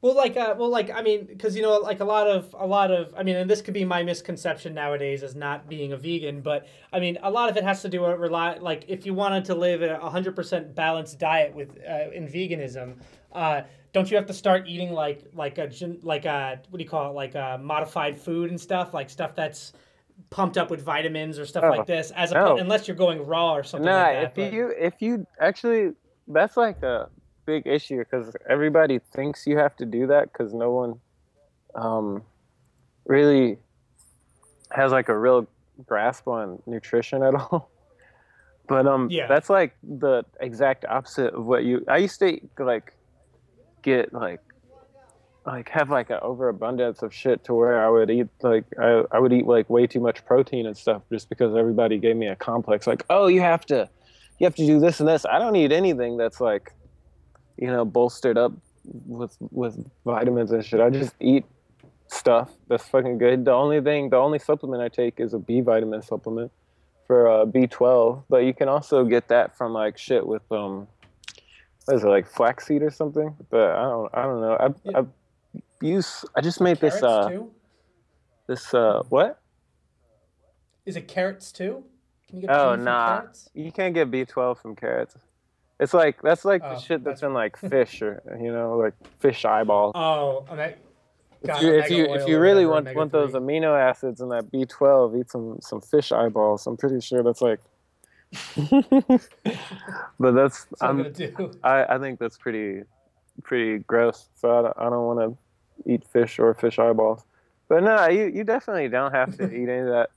[0.00, 2.66] Well, like, uh, well, like, I mean, because you know, like a lot of, a
[2.66, 5.96] lot of, I mean, and this could be my misconception nowadays as not being a
[5.96, 9.06] vegan, but I mean, a lot of it has to do with rely, like, if
[9.06, 12.96] you wanted to live a hundred percent balanced diet with uh, in veganism,
[13.32, 15.70] uh, don't you have to start eating like, like a,
[16.02, 19.34] like a, what do you call it, like a modified food and stuff, like stuff
[19.34, 19.72] that's
[20.30, 22.56] pumped up with vitamins or stuff oh, like this, as a, no.
[22.56, 23.86] unless you're going raw or something.
[23.86, 24.52] Nah, like that, if but...
[24.52, 25.92] you, if you actually,
[26.26, 27.08] that's like a
[27.46, 31.00] big issue because everybody thinks you have to do that because no one
[31.74, 32.22] um,
[33.06, 33.58] really
[34.70, 35.46] has like a real
[35.86, 37.70] grasp on nutrition at all.
[38.68, 39.28] But um, yeah.
[39.28, 41.84] that's like the exact opposite of what you.
[41.88, 42.94] I used to like
[43.82, 44.40] get like
[45.46, 49.20] like have like an overabundance of shit to where I would eat like I, I
[49.20, 52.34] would eat like way too much protein and stuff just because everybody gave me a
[52.34, 53.88] complex like oh you have to
[54.40, 56.72] you have to do this and this I don't eat anything that's like
[57.56, 58.52] you know, bolstered up
[59.06, 60.80] with with vitamins and shit.
[60.80, 61.44] I just eat
[62.08, 63.44] stuff that's fucking good.
[63.44, 66.52] The only thing, the only supplement I take is a B vitamin supplement
[67.06, 70.88] for uh, B12, but you can also get that from like shit with um,
[71.84, 73.34] what is it like flaxseed or something?
[73.50, 74.56] But I don't, I don't know.
[74.58, 75.00] I yeah.
[75.00, 75.04] I
[75.80, 77.50] use I just made this uh too?
[78.46, 79.40] this uh what?
[80.84, 81.84] Is it carrots too?
[82.28, 83.50] Can you get oh nah, carrots?
[83.54, 85.16] you can't get B12 from carrots.
[85.78, 88.76] It's like that's like oh, the shit that's, that's in like fish or you know
[88.76, 89.92] like fish eyeballs.
[89.94, 90.44] Oh,
[91.42, 94.64] if you if you, if you really want want those amino acids and that B
[94.64, 96.66] twelve, eat some some fish eyeballs.
[96.66, 97.60] I'm pretty sure that's like.
[100.18, 101.12] but that's I'm,
[101.62, 102.82] I I think that's pretty
[103.42, 104.28] pretty gross.
[104.34, 107.22] So I don't, I don't want to eat fish or fish eyeballs.
[107.68, 110.10] But no, you you definitely don't have to eat any of that.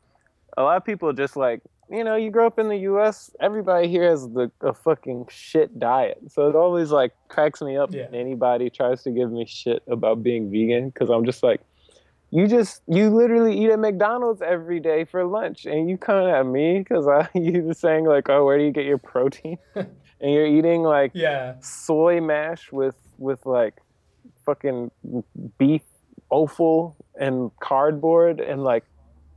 [0.58, 3.32] A lot of people just like you know, you grow up in the U.S.
[3.40, 7.94] Everybody here has the a fucking shit diet, so it always like cracks me up
[7.94, 8.06] yeah.
[8.06, 11.62] when anybody tries to give me shit about being vegan because I'm just like,
[12.30, 16.46] you just you literally eat at McDonald's every day for lunch, and you come at
[16.46, 19.58] me because I you just saying like, oh, where do you get your protein?
[19.76, 23.76] and you're eating like yeah soy mash with with like
[24.46, 24.92] fucking
[25.58, 25.82] beef
[26.30, 28.84] offal and cardboard and like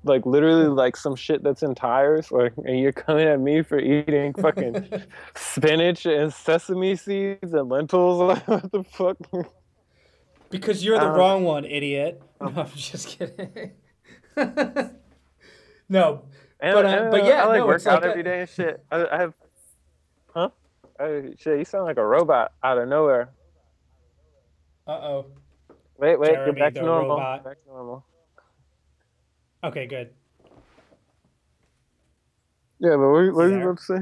[0.05, 3.79] like literally like some shit that's in tires like and you're coming at me for
[3.79, 5.03] eating fucking
[5.35, 9.17] spinach and sesame seeds and lentils what the fuck?
[10.51, 12.23] Because you're the um, wrong one idiot.
[12.41, 13.73] no i'm just kidding.
[15.89, 16.23] No
[16.59, 18.25] and, but, uh, but yeah i like no, work out like every a...
[18.25, 18.83] day and shit.
[18.91, 19.35] I, I have
[20.35, 20.49] huh?
[20.99, 23.29] Oh, shit you sound like a robot out of nowhere.
[24.87, 25.27] Uh-oh.
[25.99, 27.17] Wait wait Jeremy, get back to normal.
[27.17, 27.45] robot.
[27.45, 28.07] back to normal
[29.65, 30.11] Okay, good.
[32.81, 33.99] Yeah, but what, what are you about to say?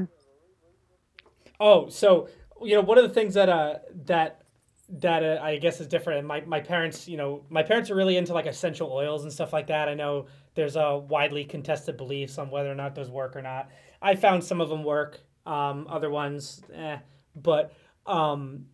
[1.59, 2.27] Oh, so
[2.63, 4.41] you know, one of the things that uh that
[4.89, 6.25] that uh, I guess is different.
[6.25, 9.53] My my parents, you know, my parents are really into like essential oils and stuff
[9.53, 9.87] like that.
[9.87, 13.69] I know there's a widely contested beliefs on whether or not those work or not.
[14.01, 16.97] I found some of them work, um, other ones, eh.
[17.35, 17.73] But
[18.07, 18.65] um,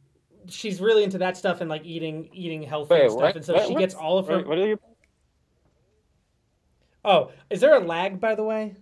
[0.47, 3.35] she's really into that stuff and like eating eating healthy Wait, and stuff, what?
[3.35, 3.67] and so what?
[3.67, 4.37] she gets all of her.
[4.37, 4.79] What, what are you?
[7.07, 8.75] Oh, is there a lag, by the way?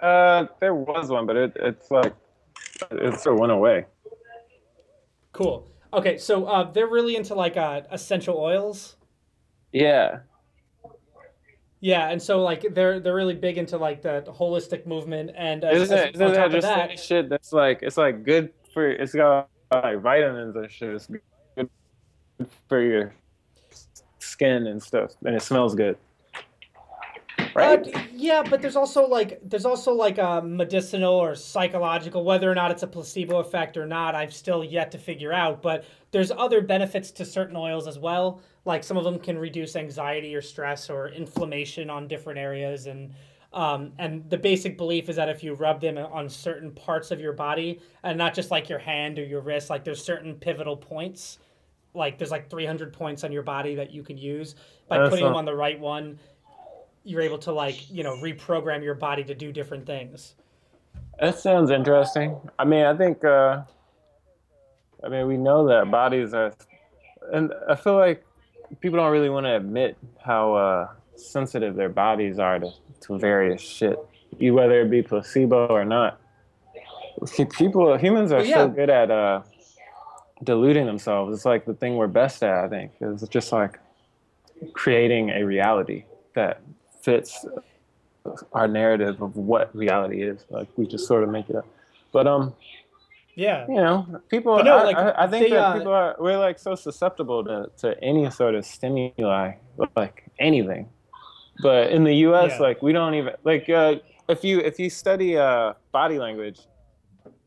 [0.00, 2.14] Uh, there was one, but it, it's like
[2.92, 3.86] it sort of went away.
[5.32, 5.68] Cool.
[5.92, 8.94] Okay, so uh, they're really into like uh, essential oils.
[9.72, 10.20] Yeah.
[11.80, 15.68] Yeah, and so like they're they're really big into like the holistic movement, and uh,
[15.68, 19.48] isn't, as, isn't that just that, shit that's like it's like good for it's got
[19.72, 20.94] like vitamins and shit.
[20.94, 21.08] It's
[21.56, 21.68] good
[22.68, 23.12] for your
[24.20, 25.98] skin and stuff, and it smells good
[27.56, 27.94] right?
[27.94, 32.54] Uh, yeah, but there's also like there's also like a medicinal or psychological, whether or
[32.54, 34.14] not it's a placebo effect or not.
[34.14, 35.62] I've still yet to figure out.
[35.62, 38.40] But there's other benefits to certain oils as well.
[38.64, 43.12] Like some of them can reduce anxiety or stress or inflammation on different areas, and
[43.52, 47.20] um, and the basic belief is that if you rub them on certain parts of
[47.20, 50.76] your body, and not just like your hand or your wrist, like there's certain pivotal
[50.76, 51.38] points.
[51.94, 54.54] Like there's like 300 points on your body that you can use
[54.86, 55.30] by That's putting not...
[55.30, 56.18] them on the right one
[57.06, 60.34] you're able to like you know reprogram your body to do different things.
[61.20, 62.38] That sounds interesting.
[62.58, 63.24] I mean, I think.
[63.24, 63.62] Uh,
[65.04, 66.52] I mean, we know that bodies are,
[67.32, 68.24] and I feel like
[68.80, 72.70] people don't really want to admit how uh, sensitive their bodies are to,
[73.02, 73.98] to various shit,
[74.38, 76.20] You whether it be placebo or not.
[77.56, 78.56] People, humans are yeah.
[78.56, 79.42] so good at uh,
[80.42, 81.34] deluding themselves.
[81.34, 82.64] It's like the thing we're best at.
[82.64, 83.78] I think is just like
[84.72, 86.60] creating a reality that
[87.06, 87.46] fits
[88.52, 90.44] our narrative of what reality is.
[90.50, 91.66] Like we just sort of make it up.
[92.12, 92.52] But um,
[93.36, 94.62] yeah, you know, people.
[94.62, 97.44] no, I, like, I, I think they, that uh, people are we're like so susceptible
[97.44, 99.52] to to any sort of stimuli,
[99.94, 100.88] like anything.
[101.62, 102.66] But in the U.S., Yeah.
[102.66, 103.96] like we don't even like uh,
[104.28, 106.60] if you if you study uh, body language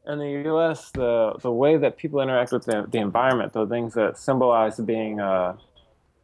[0.08, 3.93] in the U.S., the the way that people interact with the, the environment, the things
[3.95, 5.58] that symbolize being uh,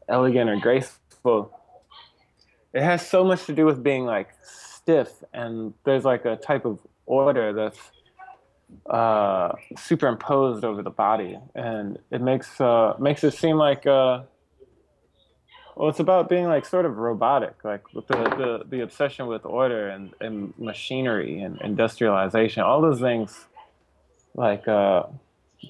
[0.08, 1.52] elegant or graceful,
[2.76, 6.66] it has so much to do with being like stiff, and there's like a type
[6.66, 7.80] of order that's
[8.90, 13.88] uh, superimposed over the body, and it makes uh, makes it seem like.
[13.88, 14.24] Uh,
[15.76, 19.46] well, it's about being like sort of robotic, like with the, the, the obsession with
[19.46, 23.46] order and, and machinery and industrialization, all those things,
[24.36, 25.04] like uh,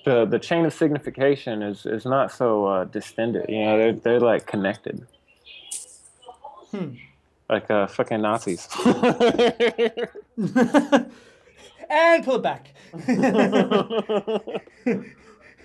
[0.05, 3.45] the the chain of signification is, is not so uh, distended.
[3.49, 5.07] You know, they're they're like connected,
[6.71, 6.95] Hmm.
[7.49, 8.67] like uh, fucking Nazis.
[11.89, 12.73] and pull it back.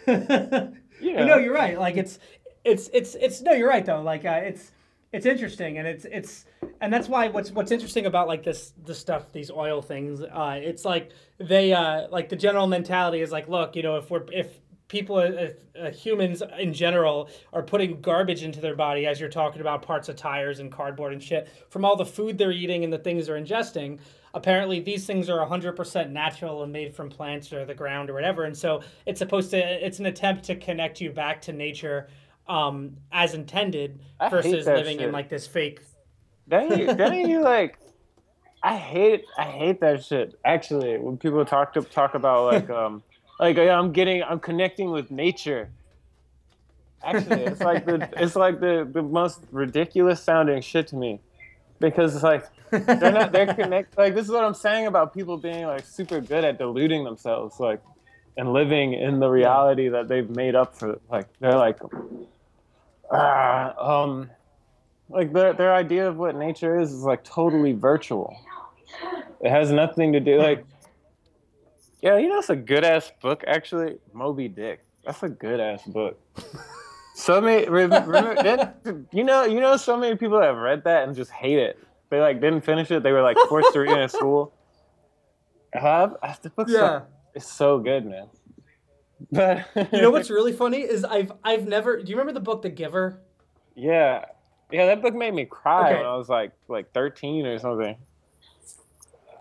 [0.06, 1.24] yeah.
[1.24, 1.78] no, you're right.
[1.78, 2.18] Like it's,
[2.64, 3.40] it's, it's, it's.
[3.42, 4.02] No, you're right though.
[4.02, 4.72] Like uh, it's,
[5.12, 6.44] it's interesting, and it's, it's,
[6.80, 10.22] and that's why what's what's interesting about like this, the stuff, these oil things.
[10.22, 14.10] Uh, it's like they, uh, like the general mentality is like, look, you know, if
[14.10, 14.60] we're if
[14.90, 19.62] people, if uh, humans in general are putting garbage into their body, as you're talking
[19.62, 22.92] about parts of tires and cardboard and shit, from all the food they're eating and
[22.92, 23.98] the things they're ingesting.
[24.34, 28.44] Apparently, these things are 100% natural and made from plants or the ground or whatever.
[28.44, 32.08] And so it's supposed to, it's an attempt to connect you back to nature
[32.48, 35.80] um, as intended I versus living in like this fake.
[36.48, 37.78] Don't you, don't you like?
[38.62, 40.34] I hate I hate that shit.
[40.44, 43.02] Actually, when people talk to talk about like um
[43.40, 45.70] like I'm getting I'm connecting with nature.
[47.02, 51.20] Actually, it's like the it's like the the most ridiculous sounding shit to me,
[51.80, 55.36] because it's like they're not they're connect like this is what I'm saying about people
[55.38, 57.82] being like super good at deluding themselves like
[58.36, 61.78] and living in the reality that they've made up for like they're like
[63.10, 64.30] ah um
[65.08, 68.36] like their their idea of what nature is is like totally virtual.
[69.40, 70.64] It has nothing to do like
[72.02, 74.84] yeah, you know it's a good ass book actually, Moby Dick.
[75.04, 76.18] That's a good ass book.
[77.14, 78.76] So many remember, that,
[79.12, 81.78] you know you know so many people have read that and just hate it.
[82.10, 83.02] They like didn't finish it.
[83.02, 84.52] They were like forced to read it in school.
[85.72, 88.28] Have the book's so, it's so good, man.
[89.30, 92.02] But You know what's really funny is I've I've never.
[92.02, 93.20] Do you remember the book The Giver?
[93.76, 94.24] Yeah,
[94.72, 95.96] yeah, that book made me cry Okay.
[95.98, 97.96] when I was like like thirteen or something.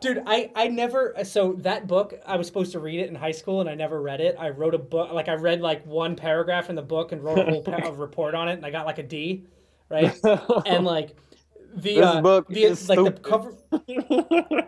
[0.02, 3.32] Dude, I, I never so that book I was supposed to read it in high
[3.32, 4.36] school and I never read it.
[4.40, 7.40] I wrote a book like I read like one paragraph in the book and wrote
[7.40, 9.46] a whole pa- report on it and I got like a D,
[9.90, 10.18] right?
[10.66, 11.16] And like
[11.74, 13.56] the This uh, book the is like the cover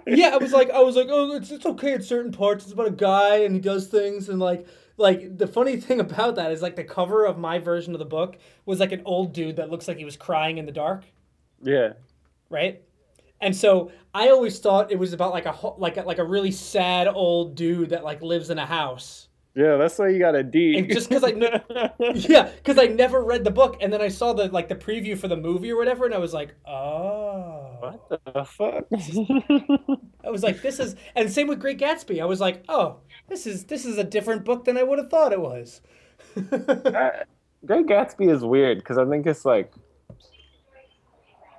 [0.08, 2.66] Yeah, I was like I was like oh it's it's okay at certain parts.
[2.66, 4.68] It's about a guy and he does things and like
[4.98, 8.06] like the funny thing about that is like the cover of my version of the
[8.06, 11.06] book was like an old dude that looks like he was crying in the dark
[11.64, 11.94] yeah,
[12.50, 12.82] right?
[13.42, 16.52] And so I always thought it was about like a like a, like a really
[16.52, 19.28] sad old dude that like lives in a house.
[19.56, 20.78] yeah, that's why you got a D.
[20.78, 21.32] And just 'cause I
[22.14, 25.18] Yeah, because I never read the book, and then I saw the like the preview
[25.18, 27.78] for the movie or whatever, and I was like, oh.
[27.80, 28.86] what the fuck?
[30.24, 32.22] I was like, this is, and same with Great Gatsby.
[32.22, 35.10] I was like, oh, this is this is a different book than I would have
[35.10, 35.82] thought it was.
[36.38, 37.24] I-
[37.66, 39.74] Great Gatsby is weird because I think it's like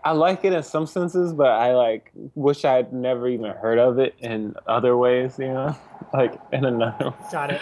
[0.05, 3.99] I like it in some senses, but I like wish I'd never even heard of
[3.99, 5.39] it in other ways.
[5.39, 5.77] You know,
[6.13, 7.61] like in another Got it.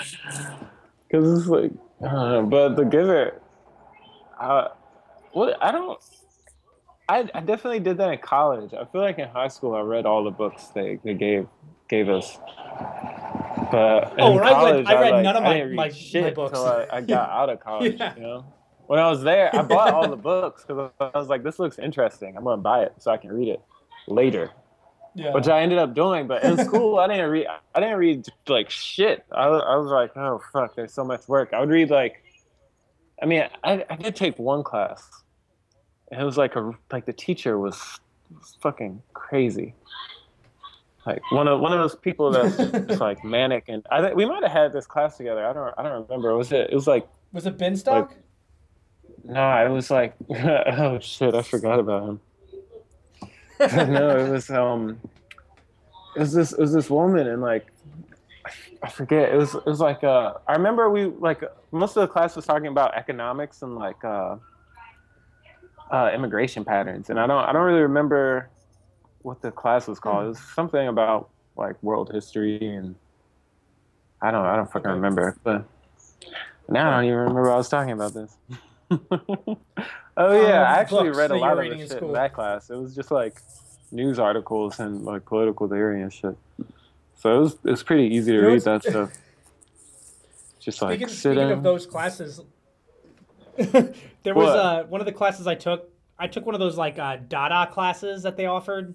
[1.09, 1.73] because it's like
[2.03, 2.47] I don't know.
[2.47, 3.41] But the Giver,
[4.41, 4.69] uh,
[5.33, 5.99] what I don't.
[7.09, 8.73] I, I definitely did that in college.
[8.73, 11.49] I feel like in high school I read all the books they, they gave
[11.89, 12.39] gave us.
[13.73, 16.35] But Oh, in when I read- I read like, none of my- my- my shit
[16.35, 16.53] books.
[16.53, 17.97] till I, I got out of college.
[17.99, 18.15] Yeah.
[18.15, 18.45] You know,
[18.91, 21.79] when I was there, I bought all the books because I was like, "This looks
[21.79, 22.37] interesting.
[22.37, 23.61] I'm gonna buy it so I can read it
[24.09, 24.51] later."
[25.15, 25.33] Yeah.
[25.35, 26.29] which I ended up doing.
[26.29, 27.47] But in school, I didn't read.
[27.75, 29.25] I didn't read like shit.
[29.33, 31.53] I, was- I was like, oh fuck, there's so much work.
[31.53, 32.23] I would read like,
[33.23, 35.09] I mean, I, I did take one class,
[36.11, 38.01] and it was like a like the teacher was,
[38.33, 39.75] was fucking crazy.
[41.07, 44.27] Like one of one of those people that's just like manic, and I think we
[44.27, 45.45] might have had this class together.
[45.47, 46.37] I don't I don't remember.
[46.37, 46.71] Was it?
[46.71, 48.11] It was like was it Binstock?
[49.25, 52.21] No, it was like oh shit, I forgot about him.
[53.93, 55.01] no, it was um,
[56.17, 57.67] it was this it was this woman and like
[58.83, 62.09] I forget it was it was like uh I remember we like most of the
[62.09, 64.37] class was talking about economics and like uh,
[65.91, 68.49] uh immigration patterns and I don't I don't really remember
[69.23, 70.25] what the class was called.
[70.25, 72.95] It was something about like world history and
[74.23, 75.37] I don't I don't fucking remember.
[75.45, 75.65] But
[76.69, 78.37] now I don't even remember I was talking about this.
[78.91, 79.57] Oh
[80.17, 82.71] yeah, Um, I actually read a lot of reading the in shit in that class.
[82.71, 83.41] It was just like
[83.93, 86.37] news articles and like political theory and shit.
[87.17, 89.13] So it was it was pretty easy to You know read that stuff.
[90.61, 91.53] Just like Speaking, sit speaking in.
[91.53, 92.43] of those classes,
[93.57, 95.89] there was uh, one of the classes I took.
[96.19, 98.95] I took one of those like uh, Dada classes that they offered.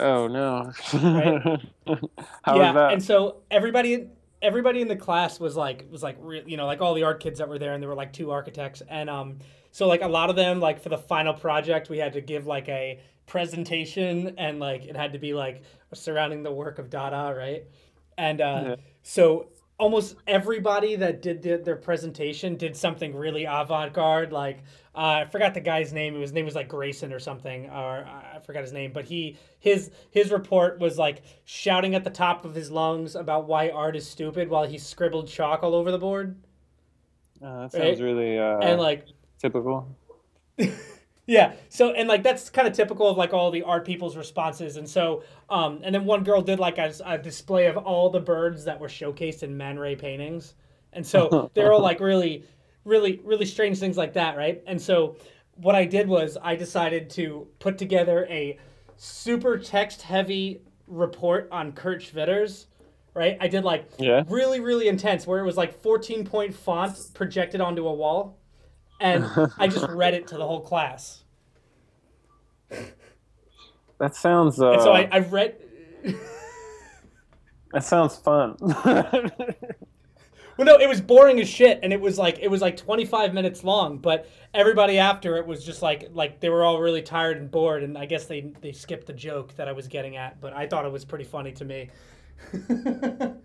[0.00, 0.72] Oh no.
[0.92, 1.60] Right?
[2.42, 2.92] How yeah, was that?
[2.92, 4.08] and so everybody,
[4.42, 7.20] everybody in the class was like, was like, re- you know, like all the art
[7.20, 9.38] kids that were there, and there were like two architects, and um,
[9.72, 12.46] so like a lot of them, like for the final project, we had to give
[12.46, 15.62] like a presentation, and like it had to be like
[15.94, 17.64] surrounding the work of Dada, right?
[18.16, 18.76] And uh, Yeah.
[19.02, 19.48] so
[19.78, 24.58] almost everybody that did, did their presentation did something really avant-garde like
[24.94, 28.36] uh, i forgot the guy's name his name was like grayson or something or uh,
[28.36, 32.44] i forgot his name but he his his report was like shouting at the top
[32.44, 35.98] of his lungs about why art is stupid while he scribbled chalk all over the
[35.98, 36.36] board
[37.40, 37.72] Oh, that right?
[37.72, 39.06] sounds really uh, and like
[39.38, 39.96] typical.
[41.28, 41.52] Yeah.
[41.68, 44.78] So and like that's kind of typical of like all the art people's responses.
[44.78, 48.18] And so um and then one girl did like a, a display of all the
[48.18, 50.54] birds that were showcased in Man Ray paintings.
[50.94, 52.44] And so they're all like really
[52.84, 54.62] really really strange things like that, right?
[54.66, 55.16] And so
[55.56, 58.58] what I did was I decided to put together a
[58.96, 62.66] super text heavy report on Kurt Schwitters,
[63.12, 63.36] right?
[63.38, 64.24] I did like Yeah.
[64.30, 68.37] really really intense where it was like 14 point font projected onto a wall
[69.00, 69.26] and
[69.58, 71.24] I just read it to the whole class.
[73.98, 74.60] That sounds.
[74.60, 75.56] Uh, And so I, I read.
[77.72, 78.56] that sounds fun.
[80.58, 83.32] Well, no, it was boring as shit, and it was like it was like 25
[83.32, 83.98] minutes long.
[83.98, 87.84] But everybody after it was just like like they were all really tired and bored,
[87.84, 90.40] and I guess they they skipped the joke that I was getting at.
[90.40, 91.90] But I thought it was pretty funny to me.
[92.68, 93.36] you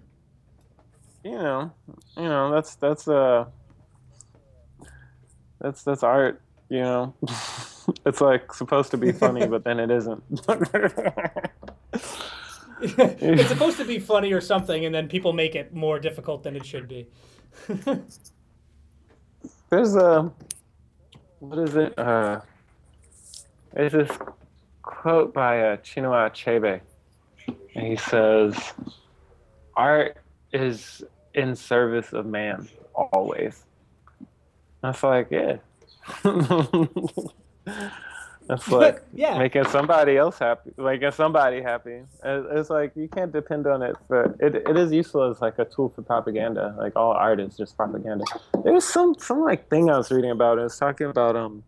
[1.23, 1.71] know,
[2.17, 3.45] you know, that's that's uh,
[5.63, 6.39] that's that's art.
[6.69, 7.15] You know,
[8.05, 10.23] it's like supposed to be funny, but then it isn't.
[12.81, 16.55] it's supposed to be funny or something, and then people make it more difficult than
[16.55, 17.07] it should be.
[19.69, 20.31] There's a
[21.39, 21.97] what is it?
[21.97, 22.41] Uh,
[23.73, 24.11] there's this
[24.81, 26.79] quote by uh, Chinua Achebe,
[27.75, 28.55] and he says,
[29.75, 30.17] "Art
[30.51, 31.03] is
[31.33, 33.65] in service of man always."
[34.83, 35.57] That's like, yeah.
[38.47, 39.37] That's like yeah.
[39.37, 42.01] making somebody else happy, making somebody happy.
[42.23, 44.55] It's like you can't depend on it for it.
[44.67, 46.75] It is useful as like a tool for propaganda.
[46.77, 48.25] Like all art is just propaganda.
[48.65, 50.59] There was some some like thing I was reading about.
[50.59, 51.63] It was talking about um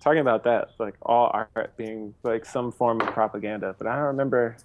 [0.00, 3.74] talking about that like all art being like some form of propaganda.
[3.76, 4.56] But I don't remember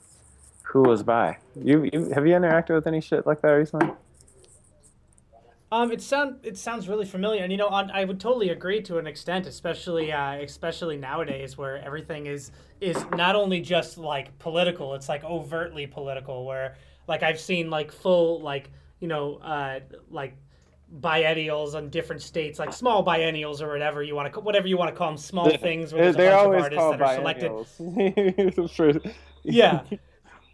[0.64, 1.38] who was by.
[1.62, 3.92] You you have you interacted with any shit like that recently?
[5.72, 8.82] Um, it sound it sounds really familiar, and you know, on, I would totally agree
[8.84, 12.52] to an extent, especially uh, especially nowadays where everything is
[12.82, 16.46] is not only just like political, it's like overtly political.
[16.46, 16.76] Where
[17.08, 20.36] like I've seen like full like you know uh, like
[20.92, 24.90] biennials on different states, like small biennials or whatever you want to whatever you want
[24.90, 27.02] to call them, small things where there's a They're bunch of always artists called that
[27.04, 27.52] are selected.
[27.80, 28.72] biennials.
[28.76, 29.12] For-
[29.44, 29.82] Yeah.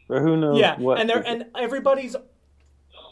[0.08, 1.00] But who knows yeah what?
[1.00, 2.16] and they're and everybody's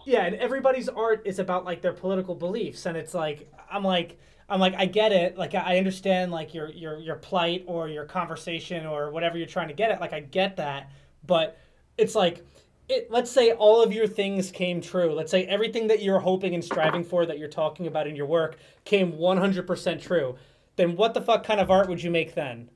[0.05, 4.19] yeah and everybody's art is about like their political beliefs and it's like i'm like
[4.49, 8.05] i'm like i get it like i understand like your your your plight or your
[8.05, 10.89] conversation or whatever you're trying to get at like i get that
[11.25, 11.57] but
[11.97, 12.45] it's like
[12.89, 15.13] it, let's say all of your things came true.
[15.13, 18.25] Let's say everything that you're hoping and striving for that you're talking about in your
[18.25, 20.35] work came 100% true.
[20.75, 22.69] Then what the fuck kind of art would you make then?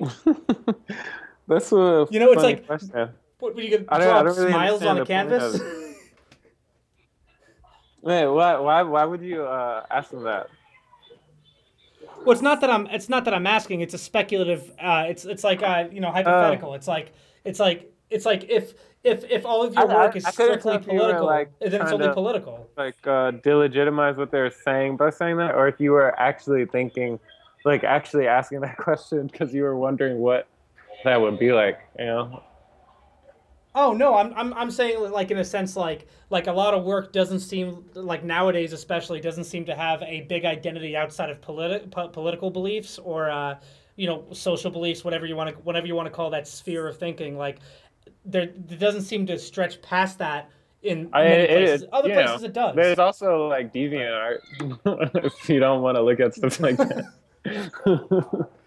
[1.46, 3.10] That's a You know, it's like- question.
[3.38, 3.86] What would you?
[3.88, 5.60] I don't- I Draw don't really smiles on a canvas?
[8.02, 10.48] Wait, why why why would you uh, ask them that?
[12.24, 12.86] Well, it's not that I'm.
[12.88, 13.80] It's not that I'm asking.
[13.80, 14.72] It's a speculative.
[14.80, 16.74] Uh, it's it's like uh, you know hypothetical.
[16.74, 17.12] it's like
[17.44, 18.74] it's like it's like if
[19.04, 20.98] if if all of your I- I- work is I strictly tell if you were,
[20.98, 22.68] political, like, then it's only to- political.
[22.76, 27.18] Like uh, delegitimize what they're saying by saying that, or if you were actually thinking,
[27.64, 30.46] like actually asking that question because you were wondering what
[31.04, 32.42] that would be like, you know?
[33.80, 36.82] Oh no, I'm, I'm I'm saying like in a sense like like a lot of
[36.84, 41.40] work doesn't seem like nowadays especially doesn't seem to have a big identity outside of
[41.40, 43.54] politi- po- political beliefs or uh,
[43.94, 46.88] you know social beliefs whatever you want to whatever you want to call that sphere
[46.88, 47.58] of thinking like
[48.24, 50.50] there it doesn't seem to stretch past that
[50.82, 51.82] in I- many places.
[51.82, 52.74] it- Other places know, it does.
[52.74, 54.38] There's also like DeviantArt
[55.24, 57.04] if you don't want to look at stuff like that.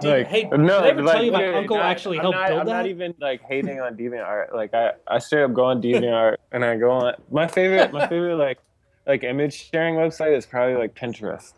[0.00, 2.60] Dude, hey, did I ever tell you my uncle not- actually I'm helped not, build
[2.60, 2.72] I'm that?
[2.72, 4.54] not even like hating on DeviantArt.
[4.54, 7.14] Like I, I straight up go on DeviantArt and I go on.
[7.30, 8.58] My favorite, my favorite like,
[9.06, 11.52] like image sharing website is probably like Pinterest.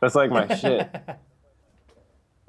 [0.00, 0.88] That's like my shit.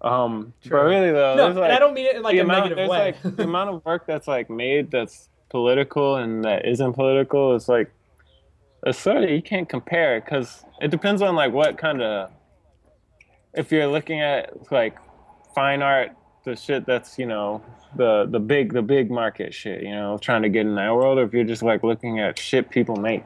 [0.01, 2.43] Um, but really though, no, like and I don't mean it in like the a
[2.43, 3.15] amount, negative way.
[3.23, 7.67] like the amount of work that's like made that's political and that isn't political is
[7.67, 7.91] like
[8.85, 12.29] it's sort of you can't compare because it depends on like what kind of
[13.55, 14.97] if you're looking at like
[15.53, 16.11] fine art
[16.43, 17.61] the shit that's you know
[17.95, 21.17] the the big the big market shit you know trying to get in that world
[21.17, 23.23] or if you're just like looking at shit people make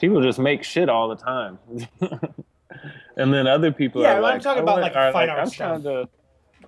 [0.00, 1.58] people just make shit all the time
[3.16, 5.56] and then other people Yeah, are well, I'm talking about, like, fine art i'm stuff.
[5.56, 6.08] trying to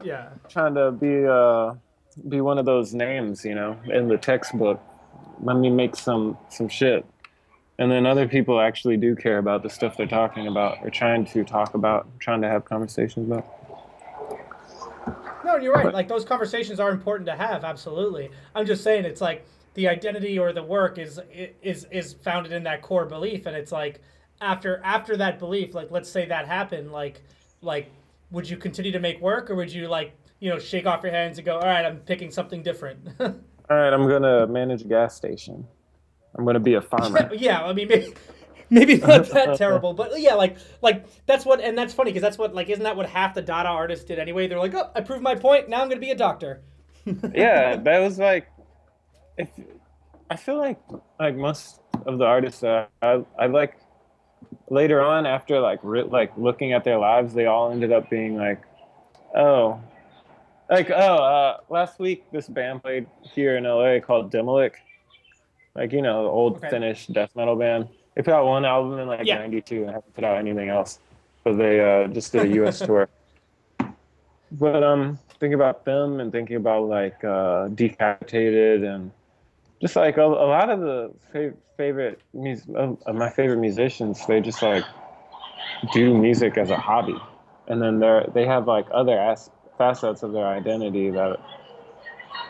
[0.05, 0.29] yeah.
[0.49, 1.75] trying to be uh
[2.29, 4.81] be one of those names, you know, in the textbook.
[5.43, 7.05] Let me make some some shit.
[7.79, 11.27] And then other people actually do care about the stuff they're talking about or trying
[11.27, 13.47] to talk about, trying to have conversations about.
[15.45, 15.93] No, you're right.
[15.93, 17.65] Like those conversations are important to have.
[17.65, 18.31] Absolutely.
[18.55, 21.21] I'm just saying it's like the identity or the work is
[21.63, 24.01] is is founded in that core belief, and it's like
[24.41, 27.23] after after that belief, like let's say that happened, like
[27.61, 27.91] like
[28.31, 31.13] would you continue to make work or would you like you know shake off your
[31.13, 33.09] hands and go, all right, I'm picking something different.
[33.69, 35.67] All right, I'm gonna manage a gas station.
[36.37, 37.31] I'm gonna be a farmer.
[37.35, 38.15] yeah, I mean maybe.
[38.69, 42.37] Maybe not that terrible, but yeah, like like that's what, and that's funny because that's
[42.37, 44.49] what like isn't that what half the Dada artists did anyway?
[44.49, 45.69] They're like, oh, I proved my point.
[45.69, 46.63] Now I'm gonna be a doctor.
[47.33, 48.49] yeah, that was like,
[49.39, 49.49] if
[50.29, 50.81] I feel like
[51.21, 53.79] like most of the artists that I, I like
[54.69, 58.37] later on after like re- like looking at their lives, they all ended up being
[58.37, 58.63] like,
[59.37, 59.81] oh,
[60.69, 64.73] like oh, uh, last week this band played here in LA called Demilich,
[65.77, 66.71] like you know old Okay.
[66.71, 67.89] Finnish death metal band.
[68.15, 69.39] They put out one album in like Yeah.
[69.39, 70.99] '92 and haven't put out anything else,
[71.45, 72.79] but they uh, just did a U.S.
[72.87, 73.09] tour.
[74.53, 79.11] But um, thinking about them and thinking about like uh, Decapitated and
[79.81, 84.41] just like a, a lot of the fav- favorite mus- of my favorite musicians, they
[84.41, 84.85] just like
[85.93, 87.17] do music as a hobby,
[87.69, 91.39] and then they're they have like other as- facets of their identity that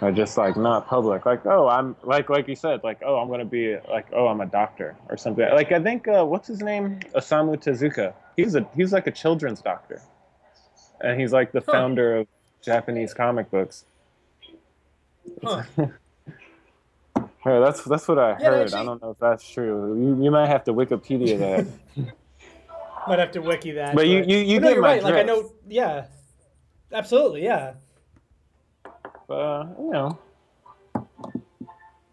[0.00, 1.24] are just like not public.
[1.26, 4.40] Like oh, I'm like like you said, like oh, I'm gonna be like oh, I'm
[4.40, 5.48] a doctor or something.
[5.50, 8.12] Like I think uh, what's his name, Osamu Tezuka.
[8.36, 10.02] He's a he's like a children's doctor,
[11.00, 11.72] and he's like the Huh.
[11.72, 12.26] founder of
[12.62, 13.84] Japanese comic books.
[15.42, 15.62] Huh.
[17.44, 18.62] Yeah, that's that's what I Yeah, heard.
[18.64, 19.94] actually- I don't know if that's true.
[19.96, 21.66] You, you might have to Wikipedia that.
[23.06, 23.94] Might have to wiki that.
[23.94, 25.02] But you- you- you But no, get you're my right.
[25.04, 26.06] Like I know, yeah,
[26.92, 27.74] absolutely, yeah.
[29.28, 30.18] But uh, you know,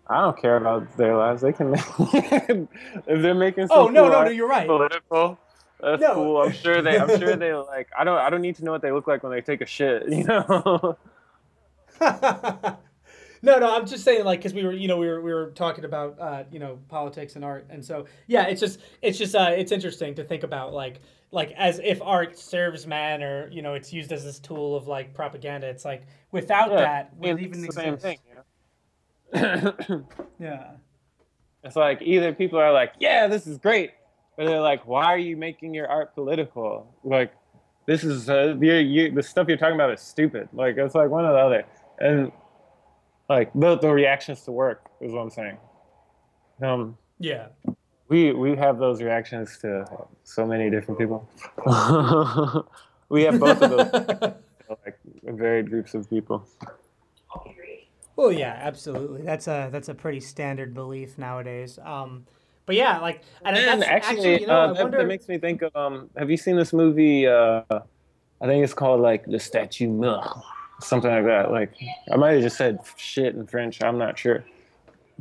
[0.08, 1.42] I don't care about their lives.
[1.42, 3.68] They can make if they're making.
[3.72, 4.68] Oh no, no, no, you're right.
[4.68, 5.38] Political.
[5.80, 6.14] That's No.
[6.14, 6.42] cool.
[6.42, 6.98] I'm sure they.
[6.98, 7.90] I'm sure they like.
[7.98, 8.18] I don't.
[8.18, 10.08] I don't need to know what they look like when they take a shit.
[10.12, 10.98] You know.
[13.44, 15.52] No, no, I'm just saying, like, because we were, you know, we were, we were
[15.52, 19.36] talking about, uh, you know, politics and art, and so, yeah, it's just, it's just,
[19.36, 23.62] uh, it's interesting to think about, like, like as if art serves man, or you
[23.64, 25.68] know, it's used as this tool of like propaganda.
[25.68, 27.76] It's like without Yeah, that, we even the exist.
[27.76, 28.20] same thing.
[29.34, 30.06] You know?
[30.40, 30.72] Yeah.
[31.66, 33.92] It's like either people are like, yeah, this is great,
[34.38, 36.94] or they're like, why are you making your art political?
[37.06, 37.34] Like,
[37.88, 40.50] this is uh, you, you, the stuff you're talking about is stupid.
[40.52, 41.64] Like, it's like one or the other,
[42.00, 42.34] and
[43.30, 45.58] like the the reactions to work is what I'm saying.
[46.62, 47.48] Um, Yeah.
[48.10, 49.86] we we have those reactions to
[50.24, 51.28] so many different people.
[53.10, 54.34] we have both of those,
[54.86, 56.46] like varied groups of people.
[58.16, 59.24] Well, yeah, absolutely.
[59.24, 61.80] That's a that's a pretty standard belief nowadays.
[61.84, 62.26] Um,
[62.66, 64.98] but yeah, like, and And that's actually, you know, uh, I that, wonder.
[65.00, 66.10] that makes me think of um.
[66.16, 67.26] Have you seen this movie?
[67.28, 70.28] Uh, I think it's called like The Statue Mort,
[70.84, 71.52] something like that.
[71.52, 71.72] Like
[72.12, 73.84] I might have just said shit in French.
[73.84, 74.44] I'm not sure,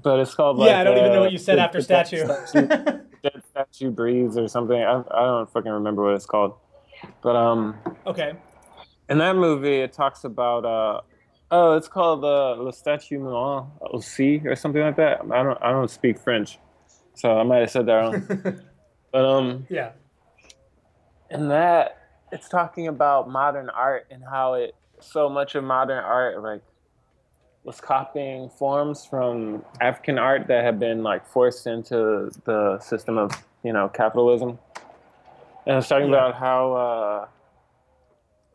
[0.03, 0.59] but it's called.
[0.59, 2.27] Like, yeah, I don't even know uh, what you said The- after The statue.
[2.47, 2.67] statue.
[3.23, 4.83] Dead statue breathes or something.
[4.83, 6.55] I, I don't fucking remember what it's called,
[7.23, 7.77] but um.
[8.07, 8.33] okay.
[9.09, 11.01] in that movie it talks about uh
[11.53, 15.71] oh it's called uh le statue mourant aussi or something like that i don't i
[15.71, 16.59] don't speak french
[17.15, 18.23] so i might have said that wrong
[19.13, 19.91] but um Yeah.
[21.31, 21.99] in that
[22.33, 24.75] it's talking about modern art and how it
[25.05, 26.63] so much of modern art like
[27.65, 33.31] was copying forms from african art that had been like forced into the system of
[33.63, 34.59] you know capitalism.
[35.67, 36.17] And it's talking Yeah.
[36.29, 37.27] about how uh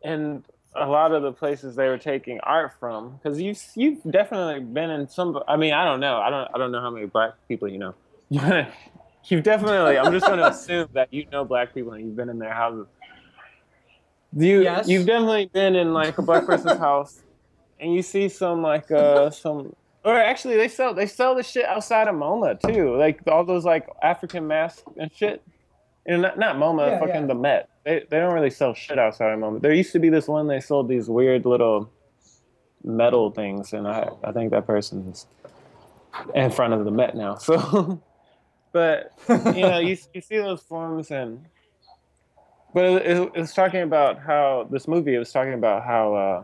[0.04, 0.44] and
[0.76, 4.90] a lot of the places they were taking art from because you've you've definitely been
[4.90, 6.18] in some i mean i don't know.
[6.18, 7.94] I don't i don't know how many black people you know.
[9.30, 12.28] You've definitely i'm just going to assume that you know black people and you've been
[12.28, 12.86] in their houses
[14.36, 14.88] You Yes.
[14.88, 17.22] you've definitely been in like a black person's house,
[17.80, 19.74] and you see some like uh some
[20.04, 23.64] or actually they sell they sell the shit outside of MoMA too, like all those
[23.64, 25.42] like African masks and shit.
[26.06, 27.26] And not, not MoMA, Yeah, fucking yeah.
[27.26, 27.68] the Met.
[27.84, 29.60] They they don't really sell shit outside of MoMA.
[29.60, 31.90] There used to be this one they sold these weird little
[32.84, 35.26] metal things, and I I think that person's
[36.34, 37.34] in front of the Met now.
[37.40, 38.00] So,
[38.72, 41.44] but you know you you see those forms and
[42.78, 46.14] but it, it, it was talking about how this movie it was talking about how
[46.14, 46.42] uh,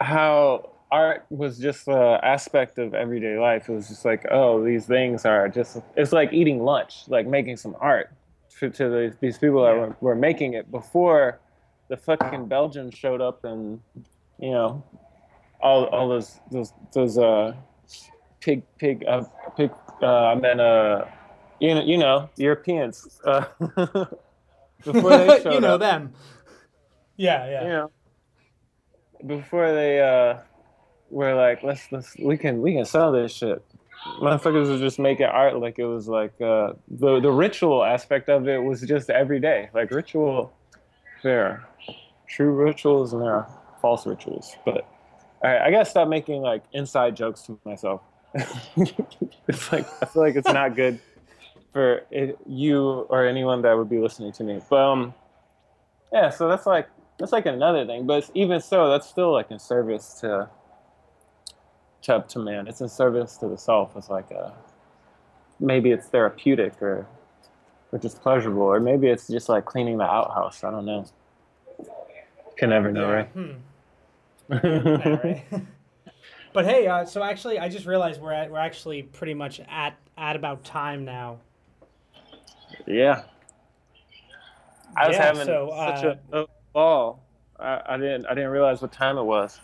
[0.00, 3.68] how art was just an aspect of everyday life.
[3.68, 7.56] It was just like, oh, these things are just it's like eating lunch, like making
[7.56, 8.12] some art
[8.58, 11.38] to, to these, these people that were, were making it before
[11.86, 13.80] the fucking Belgians showed up and
[14.40, 14.82] you know
[15.60, 17.54] all all those those those uh
[18.40, 19.22] pig pig uh
[19.56, 19.70] pig
[20.02, 21.04] uh I meant uh
[21.60, 23.44] you know you know Europeans uh
[24.84, 25.80] before they showed you know up.
[25.80, 26.12] them.
[27.16, 27.62] Yeah, yeah.
[27.62, 27.90] you know
[29.26, 30.38] before they uh
[31.10, 33.62] were like let's let's we can we can sell this shit.
[34.20, 38.46] Motherfuckers were just making art like it was like uh the the ritual aspect of
[38.48, 40.52] it was just every day like ritual
[41.22, 41.64] there
[42.28, 43.48] true rituals and there are
[43.80, 44.86] false rituals but
[45.42, 48.02] all right i gotta stop making like inside jokes to myself.
[49.46, 51.00] It's like i feel like it's not good
[51.74, 54.62] for it, you or anyone that would be listening to me.
[54.70, 55.14] But um
[56.10, 58.06] yeah so that's like that's like another thing.
[58.06, 60.48] But even so that's still like in service to
[62.02, 62.68] to, to man.
[62.68, 63.96] It's in service to the self.
[63.96, 64.54] It's like a
[65.60, 67.06] maybe it's therapeutic or
[67.92, 70.64] or just pleasurable or maybe it's just like cleaning the outhouse.
[70.64, 71.04] I don't know.
[72.56, 73.28] Can never know right?
[73.28, 73.52] hmm.
[74.48, 75.44] Right.
[76.52, 79.98] but hey, uh, so actually, I just realized we're at we're actually pretty much at
[80.16, 81.40] at about time now.
[82.86, 83.22] Yeah
[84.96, 87.22] i was Yeah, having so, such uh, a, a ball
[87.58, 89.60] I, I didn't i didn't realize what time it was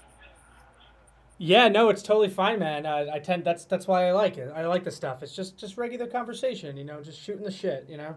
[1.39, 2.85] Yeah, no, it's totally fine, man.
[2.85, 4.53] Uh, I tend that's that's why I like it.
[4.55, 5.23] I like the stuff.
[5.23, 8.17] It's just just regular conversation, you know, just shooting the shit, you know.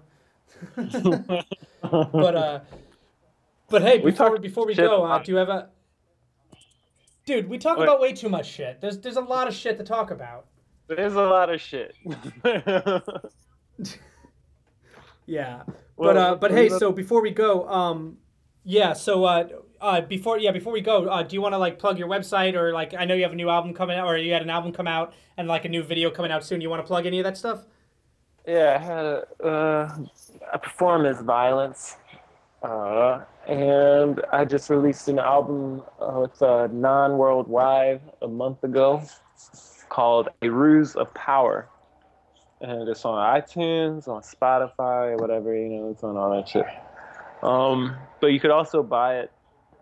[2.18, 2.60] but uh,
[3.70, 5.70] but hey, before talked before we go, uh, do you have a
[7.26, 7.50] dude?
[7.50, 7.86] We talk Wait.
[7.86, 8.82] about way too much shit.
[8.82, 10.48] There's there's a lot of shit to talk about.
[10.88, 11.96] there's a lot of shit
[15.26, 15.63] Yeah.
[15.95, 18.17] Well, but uh, but hey, so before we go, um,
[18.63, 19.47] yeah, so uh,
[19.80, 22.55] uh, before yeah, before we go, uh, do you want to like plug your website
[22.55, 24.49] or like I know you have a new album coming out or you had an
[24.49, 26.61] album come out and like a new video coming out soon.
[26.61, 27.65] You want to plug any of that stuff?
[28.47, 29.97] Yeah, I had a, uh,
[30.53, 31.95] I perform as violence,
[32.61, 39.01] uh, and I just released an album uh, with uh, Non Worldwide a month ago
[39.89, 41.69] called A Ruse of Power.
[42.64, 46.66] And it's on iTunes, on Spotify, or whatever, you know, it's on all that shit.
[47.43, 49.32] Um, but you could also buy it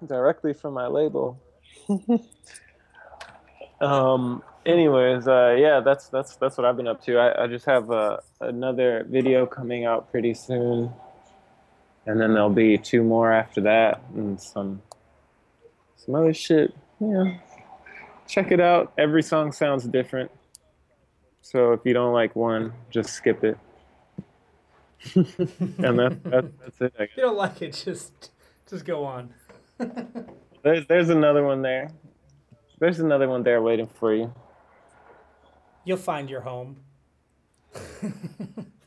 [0.05, 1.39] directly from my label.
[3.81, 7.17] um, anyways, uh, yeah, that's that's that's what I've been up to.
[7.17, 10.91] I, I just have uh, another video coming out pretty soon,
[12.05, 14.81] and then there'll be two more after that, and some
[15.97, 16.73] some other shit.
[16.99, 17.37] Yeah,
[18.27, 18.91] check it out.
[18.97, 20.31] Every song sounds different,
[21.41, 23.57] so if you don't like one, just skip it.
[25.15, 25.25] and
[25.99, 26.93] that, that that's it.
[26.99, 28.31] If you don't like it, just
[28.69, 29.33] just go on.
[30.63, 31.89] There's there's another one there.
[32.79, 34.31] There's another one there waiting for you.
[35.85, 36.77] You'll find your home.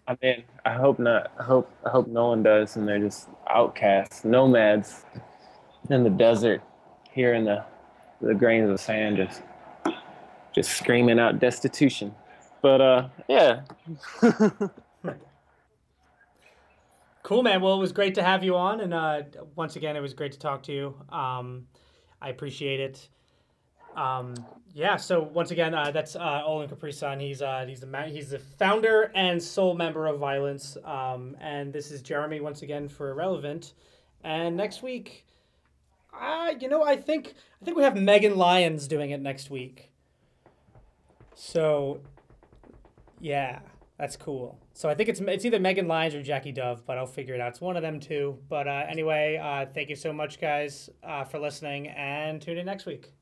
[0.06, 1.32] I mean, I hope not.
[1.38, 5.04] I hope I hope no one does, and they're just outcasts, nomads
[5.90, 6.62] in the desert,
[7.10, 7.64] here in the
[8.20, 9.42] the grains of sand, just
[10.54, 12.14] just screaming out destitution.
[12.64, 13.60] But uh, yeah,
[17.22, 17.60] Cool, man.
[17.60, 20.32] Well, it was great to have you on, and uh, once again, it was great
[20.32, 20.94] to talk to you.
[21.10, 21.66] Um,
[22.22, 23.06] I appreciate it.
[23.94, 24.32] Um,
[24.72, 24.96] yeah.
[24.96, 27.20] So once again, uh, that's uh, Olin Caprison.
[27.20, 30.78] He's uh, he's the ma- he's the founder and sole member of Violence.
[30.86, 33.74] Um, and this is Jeremy once again for Irrelevant.
[34.22, 35.26] And next week,
[36.18, 39.90] uh, you know, I think I think we have Megan Lyons doing it next week.
[41.34, 42.00] So,
[43.24, 43.60] yeah,
[43.98, 44.60] that's cool.
[44.74, 47.40] So I think it's it's either Megan Lyons or Jackie Dove, but I'll figure it
[47.40, 47.48] out.
[47.48, 48.38] It's one of them two.
[48.50, 52.66] But uh, anyway, uh, thank you so much, guys, uh, for listening, and tune in
[52.66, 53.14] next week.